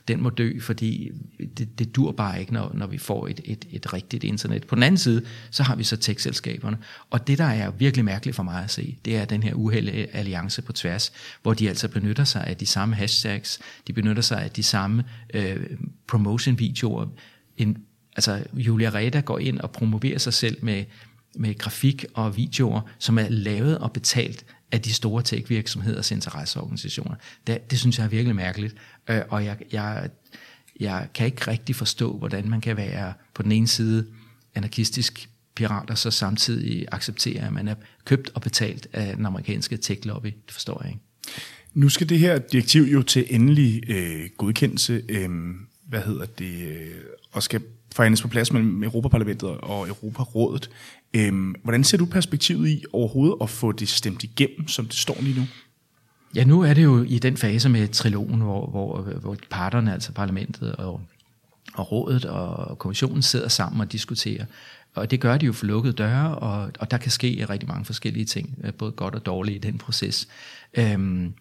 den 0.07 0.21
må 0.21 0.29
dø, 0.29 0.59
fordi 0.59 1.11
det, 1.57 1.79
det 1.79 1.95
dur 1.95 2.11
bare 2.11 2.39
ikke, 2.39 2.53
når, 2.53 2.71
når 2.73 2.87
vi 2.87 2.97
får 2.97 3.27
et, 3.27 3.41
et, 3.43 3.65
et 3.71 3.93
rigtigt 3.93 4.23
internet. 4.23 4.67
På 4.67 4.75
den 4.75 4.83
anden 4.83 4.97
side, 4.97 5.25
så 5.51 5.63
har 5.63 5.75
vi 5.75 5.83
så 5.83 5.97
tech-selskaberne, 5.97 6.77
og 7.09 7.27
det, 7.27 7.37
der 7.37 7.45
er 7.45 7.71
virkelig 7.71 8.05
mærkeligt 8.05 8.35
for 8.35 8.43
mig 8.43 8.63
at 8.63 8.71
se, 8.71 8.97
det 9.05 9.17
er 9.17 9.25
den 9.25 9.43
her 9.43 9.53
uheldige 9.53 10.01
øh, 10.01 10.07
alliance 10.13 10.61
på 10.61 10.73
tværs, 10.73 11.11
hvor 11.41 11.53
de 11.53 11.69
altså 11.69 11.87
benytter 11.87 12.23
sig 12.23 12.43
af 12.47 12.57
de 12.57 12.65
samme 12.65 12.95
hashtags, 12.95 13.59
de 13.87 13.93
benytter 13.93 14.21
sig 14.21 14.43
af 14.43 14.51
de 14.51 14.63
samme 14.63 15.03
øh, 15.33 15.65
promotion-videoer. 16.07 17.05
En, 17.57 17.77
altså, 18.15 18.43
Julia 18.53 18.89
Reda 18.89 19.19
går 19.19 19.39
ind 19.39 19.59
og 19.59 19.71
promoverer 19.71 20.17
sig 20.17 20.33
selv 20.33 20.57
med, 20.61 20.85
med 21.35 21.57
grafik 21.57 22.05
og 22.13 22.37
videoer, 22.37 22.81
som 22.99 23.17
er 23.17 23.29
lavet 23.29 23.77
og 23.77 23.91
betalt 23.91 24.45
af 24.71 24.81
de 24.81 24.93
store 24.93 25.23
tech-virksomheders 25.23 26.11
interesseorganisationer. 26.11 27.15
Det, 27.47 27.71
det 27.71 27.79
synes 27.79 27.97
jeg 27.97 28.05
er 28.05 28.09
virkelig 28.09 28.35
mærkeligt, 28.35 28.75
øh, 29.09 29.21
og 29.29 29.45
jeg, 29.45 29.57
jeg, 29.71 30.09
jeg 30.79 31.07
kan 31.13 31.25
ikke 31.25 31.47
rigtig 31.47 31.75
forstå, 31.75 32.17
hvordan 32.17 32.49
man 32.49 32.61
kan 32.61 32.77
være 32.77 33.13
på 33.33 33.43
den 33.43 33.51
ene 33.51 33.67
side 33.67 34.05
anarkistisk 34.55 35.29
pirat, 35.55 35.89
og 35.89 35.97
så 35.97 36.11
samtidig 36.11 36.85
acceptere, 36.91 37.47
at 37.47 37.53
man 37.53 37.67
er 37.67 37.75
købt 38.05 38.31
og 38.33 38.41
betalt 38.41 38.87
af 38.93 39.15
den 39.15 39.25
amerikanske 39.25 39.77
tech-lobby. 39.77 40.25
Det 40.25 40.51
forstår 40.51 40.81
jeg 40.83 40.91
ikke. 40.91 41.03
Nu 41.73 41.89
skal 41.89 42.09
det 42.09 42.19
her 42.19 42.37
direktiv 42.37 42.81
jo 42.81 43.01
til 43.01 43.25
endelig 43.29 43.89
øh, 43.89 44.29
godkendelse, 44.37 45.03
øh, 45.09 45.29
hvad 45.87 46.01
hedder 46.01 46.25
det, 46.25 46.67
øh, 46.67 46.91
og 47.31 47.43
skal 47.43 47.61
forhandles 47.95 48.21
på 48.21 48.27
plads 48.27 48.53
mellem 48.53 48.83
Europaparlamentet 48.83 49.49
og 49.49 49.87
Europarådet. 49.87 50.69
Øhm, 51.13 51.55
hvordan 51.63 51.83
ser 51.83 51.97
du 51.97 52.05
perspektivet 52.05 52.69
i 52.69 52.83
overhovedet 52.93 53.35
at 53.41 53.49
få 53.49 53.71
det 53.71 53.89
stemt 53.89 54.23
igennem, 54.23 54.67
som 54.67 54.85
det 54.85 54.95
står 54.95 55.17
lige 55.21 55.39
nu? 55.39 55.45
Ja, 56.35 56.43
nu 56.43 56.61
er 56.61 56.73
det 56.73 56.83
jo 56.83 57.03
i 57.03 57.19
den 57.19 57.37
fase 57.37 57.69
med 57.69 57.87
trilogen, 57.87 58.41
hvor, 58.41 58.67
hvor, 58.67 59.01
hvor 59.01 59.37
parterne, 59.49 59.93
altså 59.93 60.11
parlamentet 60.11 60.75
og, 60.75 61.01
og 61.73 61.91
rådet 61.91 62.25
og 62.25 62.79
kommissionen 62.79 63.21
sidder 63.21 63.47
sammen 63.47 63.81
og 63.81 63.91
diskuterer. 63.91 64.45
Og 64.95 65.11
det 65.11 65.19
gør 65.19 65.37
de 65.37 65.45
jo 65.45 65.53
for 65.53 65.65
lukkede 65.65 65.93
døre, 65.93 66.37
og, 66.37 66.71
og 66.79 66.91
der 66.91 66.97
kan 66.97 67.11
ske 67.11 67.45
rigtig 67.49 67.69
mange 67.69 67.85
forskellige 67.85 68.25
ting, 68.25 68.57
øh, 68.63 68.73
både 68.73 68.91
godt 68.91 69.15
og 69.15 69.25
dårligt 69.25 69.65
i 69.65 69.67
den 69.67 69.77
proces. 69.77 70.27
Øhm, 70.73 71.33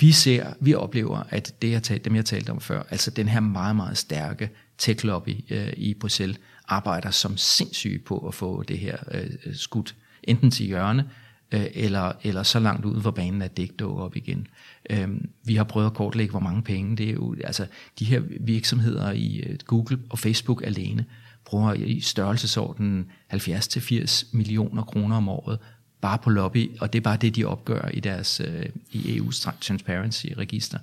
vi 0.00 0.12
ser, 0.12 0.52
vi 0.60 0.74
oplever, 0.74 1.22
at 1.30 1.62
det, 1.62 1.70
jeg 1.70 1.82
talte, 1.82 2.04
dem 2.04 2.16
jeg 2.16 2.24
talte 2.24 2.50
om 2.50 2.60
før, 2.60 2.82
altså 2.90 3.10
den 3.10 3.28
her 3.28 3.40
meget, 3.40 3.76
meget 3.76 3.98
stærke 3.98 4.50
tech-lobby 4.78 5.44
øh, 5.50 5.72
i 5.76 5.94
Bruxelles, 5.94 6.38
arbejder 6.68 7.10
som 7.10 7.36
sindssyge 7.36 7.98
på 7.98 8.18
at 8.18 8.34
få 8.34 8.62
det 8.62 8.78
her 8.78 8.96
øh, 9.10 9.30
skudt 9.52 9.94
enten 10.22 10.50
til 10.50 10.66
hjørne, 10.66 11.10
øh, 11.52 11.66
eller, 11.74 12.12
eller 12.22 12.42
så 12.42 12.58
langt 12.58 12.84
ud 12.84 13.02
for 13.02 13.10
banen, 13.10 13.42
at 13.42 13.56
det 13.56 13.62
ikke 13.62 13.74
dukker 13.74 14.02
op 14.02 14.16
igen. 14.16 14.46
Øh, 14.90 15.08
vi 15.44 15.54
har 15.54 15.64
prøvet 15.64 15.86
at 15.86 15.94
kortlægge, 15.94 16.30
hvor 16.30 16.40
mange 16.40 16.62
penge 16.62 16.96
det 16.96 17.08
er 17.08 17.12
jo, 17.12 17.36
altså 17.44 17.66
de 17.98 18.04
her 18.04 18.22
virksomheder 18.40 19.12
i 19.12 19.36
øh, 19.36 19.58
Google 19.66 19.98
og 20.10 20.18
Facebook 20.18 20.62
alene, 20.66 21.04
bruger 21.44 21.72
i 21.72 22.00
størrelsesordenen 22.00 23.06
70-80 23.32 24.26
millioner 24.32 24.82
kroner 24.82 25.16
om 25.16 25.28
året 25.28 25.58
bare 26.04 26.18
på 26.18 26.30
lobby, 26.30 26.70
og 26.80 26.92
det 26.92 26.98
er 26.98 27.02
bare 27.02 27.16
det, 27.16 27.36
de 27.36 27.44
opgør 27.44 27.88
i 27.88 28.00
deres 28.00 28.40
øh, 28.44 28.66
i 28.90 29.18
EU's 29.18 29.48
transparency-register. 29.60 30.78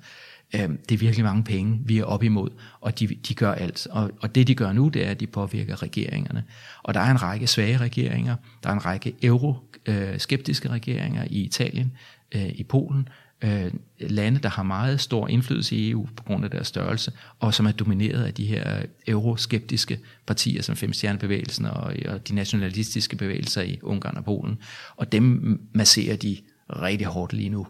Øh, 0.56 0.70
det 0.90 0.92
er 0.92 0.98
virkelig 0.98 1.26
mange 1.26 1.44
penge, 1.44 1.80
vi 1.86 1.98
er 1.98 2.04
op 2.04 2.24
imod, 2.24 2.50
og 2.82 3.00
de, 3.00 3.08
de 3.08 3.36
gør 3.36 3.54
alt. 3.54 3.88
Og, 3.92 4.12
og 4.22 4.36
det, 4.36 4.48
de 4.48 4.56
gør 4.56 4.72
nu, 4.72 4.88
det 4.88 5.06
er, 5.06 5.12
at 5.12 5.20
de 5.20 5.28
påvirker 5.28 5.84
regeringerne. 5.84 6.44
Og 6.84 6.94
der 6.94 7.00
er 7.00 7.12
en 7.12 7.22
række 7.22 7.48
svage 7.48 7.78
regeringer, 7.78 8.36
der 8.64 8.70
er 8.70 8.74
en 8.74 8.86
række 8.86 9.14
euroskeptiske 9.24 10.68
øh, 10.68 10.74
regeringer 10.74 11.24
i 11.30 11.42
Italien, 11.42 11.92
øh, 12.32 12.50
i 12.50 12.64
Polen, 12.64 13.08
øh, 13.42 13.72
lande, 14.00 14.40
der 14.40 14.50
har 14.50 14.64
meget 14.64 15.02
stor 15.02 15.28
indflydelse 15.28 15.76
i 15.76 15.92
EU 15.92 16.08
på 16.16 16.24
grund 16.24 16.46
af 16.46 16.52
deres 16.52 16.68
størrelse, 16.68 17.12
og 17.40 17.54
som 17.54 17.66
er 17.66 17.72
domineret 17.72 18.24
af 18.24 18.34
de 18.34 18.46
her 18.46 18.82
euroskeptiske 19.08 20.00
partier, 20.28 20.62
som 20.62 20.76
Femstjernebevægelsen 20.76 21.66
og, 21.66 21.94
og 22.08 22.28
de 22.28 22.36
nationalistiske 22.36 23.16
bevægelser 23.16 23.62
i 23.62 23.80
Ungarn 23.82 24.18
og 24.18 24.26
Polen. 24.26 24.58
Og 24.96 25.12
dem 25.12 25.60
masserer 25.74 26.16
de 26.16 26.38
rigtig 26.70 27.08
hårdt 27.08 27.34
lige 27.34 27.50
nu. 27.50 27.68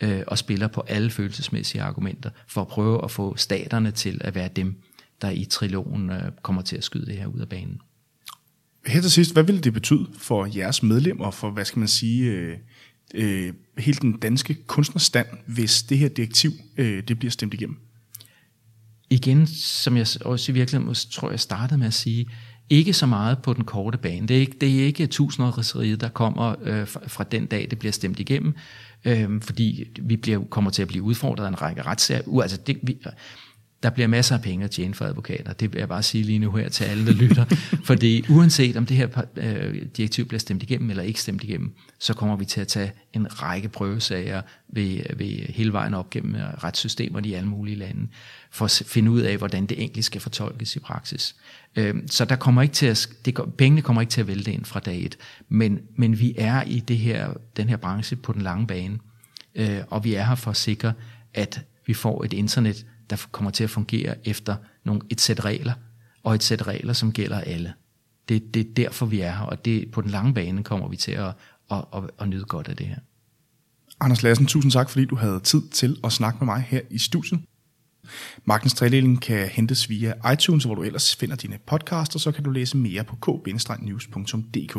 øh, 0.00 0.22
og 0.26 0.38
spiller 0.38 0.68
på 0.68 0.80
alle 0.80 1.10
følelsesmæssige 1.10 1.82
argumenter, 1.82 2.30
for 2.46 2.60
at 2.60 2.68
prøve 2.68 3.04
at 3.04 3.10
få 3.10 3.36
staterne 3.36 3.90
til 3.90 4.20
at 4.24 4.34
være 4.34 4.48
dem, 4.56 4.82
der 5.22 5.30
i 5.30 5.44
trilogen 5.44 6.10
øh, 6.10 6.22
kommer 6.42 6.62
til 6.62 6.76
at 6.76 6.84
skyde 6.84 7.06
det 7.06 7.16
her 7.16 7.26
ud 7.26 7.40
af 7.40 7.48
banen. 7.48 7.80
Her 8.86 9.00
til 9.00 9.10
sidst, 9.10 9.32
hvad 9.32 9.42
vil 9.42 9.64
det 9.64 9.72
betyde 9.72 10.06
for 10.18 10.48
jeres 10.56 10.82
medlemmer, 10.82 11.30
for 11.30 11.50
hvad 11.50 11.64
skal 11.64 11.78
man 11.78 11.88
sige, 11.88 12.30
øh, 12.30 12.56
øh, 13.14 13.52
hele 13.78 13.98
den 14.00 14.18
danske 14.18 14.54
kunstnerstand, 14.66 15.26
hvis 15.46 15.82
det 15.82 15.98
her 15.98 16.08
direktiv 16.08 16.50
øh, 16.76 17.02
det 17.08 17.18
bliver 17.18 17.30
stemt 17.30 17.54
igennem? 17.54 17.76
Igen, 19.10 19.46
som 19.46 19.96
jeg 19.96 20.06
også 20.24 20.52
i 20.52 20.54
virkeligheden 20.54 20.94
tror, 21.10 21.30
jeg 21.30 21.40
startede 21.40 21.78
med 21.78 21.86
at 21.86 21.94
sige, 21.94 22.26
ikke 22.70 22.92
så 22.92 23.06
meget 23.06 23.42
på 23.42 23.52
den 23.54 23.64
korte 23.64 23.98
bane. 23.98 24.28
Det 24.28 24.36
er 24.36 24.40
ikke, 24.40 24.56
det 24.60 24.80
er 24.80 24.84
ikke 24.84 25.06
tusindårsriget, 25.06 26.00
der 26.00 26.08
kommer 26.08 26.54
øh, 26.62 26.88
fra, 26.88 27.00
fra 27.06 27.24
den 27.24 27.46
dag, 27.46 27.66
det 27.70 27.78
bliver 27.78 27.92
stemt 27.92 28.20
igennem, 28.20 28.54
øh, 29.04 29.42
fordi 29.42 29.84
vi 30.00 30.16
bliver, 30.16 30.44
kommer 30.44 30.70
til 30.70 30.82
at 30.82 30.88
blive 30.88 31.02
udfordret 31.02 31.44
af 31.44 31.48
en 31.48 31.62
række 31.62 31.82
retssager. 31.82 32.40
Altså 32.42 32.56
det, 32.66 32.78
vi, 32.82 32.98
der 33.82 33.90
bliver 33.90 34.06
masser 34.06 34.34
af 34.34 34.42
penge 34.42 34.64
at 34.64 34.70
tjene 34.70 34.94
for 34.94 35.04
advokater. 35.04 35.52
Det 35.52 35.72
vil 35.72 35.78
jeg 35.78 35.88
bare 35.88 36.02
sige 36.02 36.24
lige 36.24 36.38
nu 36.38 36.52
her 36.52 36.68
til 36.68 36.84
alle, 36.84 37.06
der 37.06 37.12
lytter. 37.12 37.44
Fordi 37.84 38.24
uanset 38.28 38.76
om 38.76 38.86
det 38.86 38.96
her 38.96 39.08
øh, 39.36 39.82
direktiv 39.96 40.26
bliver 40.26 40.38
stemt 40.38 40.62
igennem 40.62 40.90
eller 40.90 41.02
ikke 41.02 41.20
stemt 41.20 41.44
igennem, 41.44 41.74
så 41.98 42.14
kommer 42.14 42.36
vi 42.36 42.44
til 42.44 42.60
at 42.60 42.68
tage 42.68 42.92
en 43.12 43.42
række 43.42 43.68
prøvesager 43.68 44.42
ved, 44.68 45.02
ved 45.16 45.52
hele 45.52 45.72
vejen 45.72 45.94
op 45.94 46.10
gennem 46.10 46.34
øh, 46.34 46.42
retssystemerne 46.42 47.28
i 47.28 47.34
alle 47.34 47.48
mulige 47.48 47.76
lande, 47.76 48.08
for 48.50 48.64
at 48.64 48.82
finde 48.86 49.10
ud 49.10 49.20
af, 49.20 49.36
hvordan 49.36 49.66
det 49.66 49.78
egentlig 49.78 50.04
skal 50.04 50.20
fortolkes 50.20 50.76
i 50.76 50.78
praksis. 50.78 51.36
Øh, 51.76 51.94
så 52.06 52.24
der 52.24 52.36
kommer 52.36 52.62
ikke 52.62 52.74
til 52.74 52.86
at, 52.86 53.08
det, 53.24 53.38
pengene 53.58 53.82
kommer 53.82 54.02
ikke 54.02 54.10
til 54.10 54.20
at 54.20 54.26
vælte 54.26 54.52
ind 54.52 54.64
fra 54.64 54.80
dag 54.80 55.04
et, 55.04 55.18
men, 55.48 55.78
men 55.96 56.18
vi 56.18 56.34
er 56.38 56.62
i 56.62 56.80
det 56.80 56.98
her, 56.98 57.32
den 57.56 57.68
her 57.68 57.76
branche 57.76 58.16
på 58.16 58.32
den 58.32 58.42
lange 58.42 58.66
bane, 58.66 58.98
og 59.90 60.04
vi 60.04 60.14
er 60.14 60.24
her 60.24 60.34
for 60.34 60.50
at 60.50 60.56
sikre, 60.56 60.92
at 61.34 61.60
vi 61.86 61.94
får 61.94 62.24
et 62.24 62.32
internet, 62.32 62.86
der 63.10 63.26
kommer 63.32 63.50
til 63.50 63.64
at 63.64 63.70
fungere 63.70 64.28
efter 64.28 64.56
nogle, 64.84 65.00
et 65.10 65.20
sæt 65.20 65.44
regler, 65.44 65.72
og 66.22 66.34
et 66.34 66.42
sæt 66.42 66.66
regler, 66.66 66.92
som 66.92 67.12
gælder 67.12 67.40
alle. 67.40 67.72
Det, 68.28 68.54
det 68.54 68.60
er 68.60 68.74
derfor, 68.74 69.06
vi 69.06 69.20
er 69.20 69.32
her, 69.32 69.44
og 69.44 69.64
det, 69.64 69.90
på 69.90 70.00
den 70.00 70.10
lange 70.10 70.34
bane 70.34 70.64
kommer 70.64 70.88
vi 70.88 70.96
til 70.96 71.12
at, 71.12 71.32
at, 71.70 71.84
at, 71.94 72.10
at 72.18 72.28
nyde 72.28 72.44
godt 72.44 72.68
af 72.68 72.76
det 72.76 72.86
her. 72.86 72.96
Anders 74.00 74.22
Lassen, 74.22 74.46
tusind 74.46 74.72
tak, 74.72 74.90
fordi 74.90 75.04
du 75.04 75.16
havde 75.16 75.40
tid 75.40 75.68
til 75.68 75.96
at 76.04 76.12
snakke 76.12 76.38
med 76.40 76.46
mig 76.46 76.64
her 76.68 76.80
i 76.90 76.98
studiet. 76.98 77.40
Magtens 78.44 78.74
tredeling 78.74 79.22
kan 79.22 79.48
hentes 79.48 79.88
via 79.88 80.32
iTunes, 80.32 80.64
hvor 80.64 80.74
du 80.74 80.82
ellers 80.82 81.16
finder 81.16 81.36
dine 81.36 81.58
podcasts, 81.66 82.14
og 82.14 82.20
så 82.20 82.32
kan 82.32 82.44
du 82.44 82.50
læse 82.50 82.76
mere 82.76 83.04
på 83.04 83.16
k-news.dk. 83.16 84.78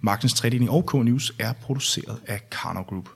Magtens 0.00 0.34
tredeling 0.34 0.70
og 0.70 0.90
K-News 0.90 1.34
er 1.38 1.52
produceret 1.52 2.20
af 2.26 2.50
Karno 2.50 2.82
Group. 2.82 3.08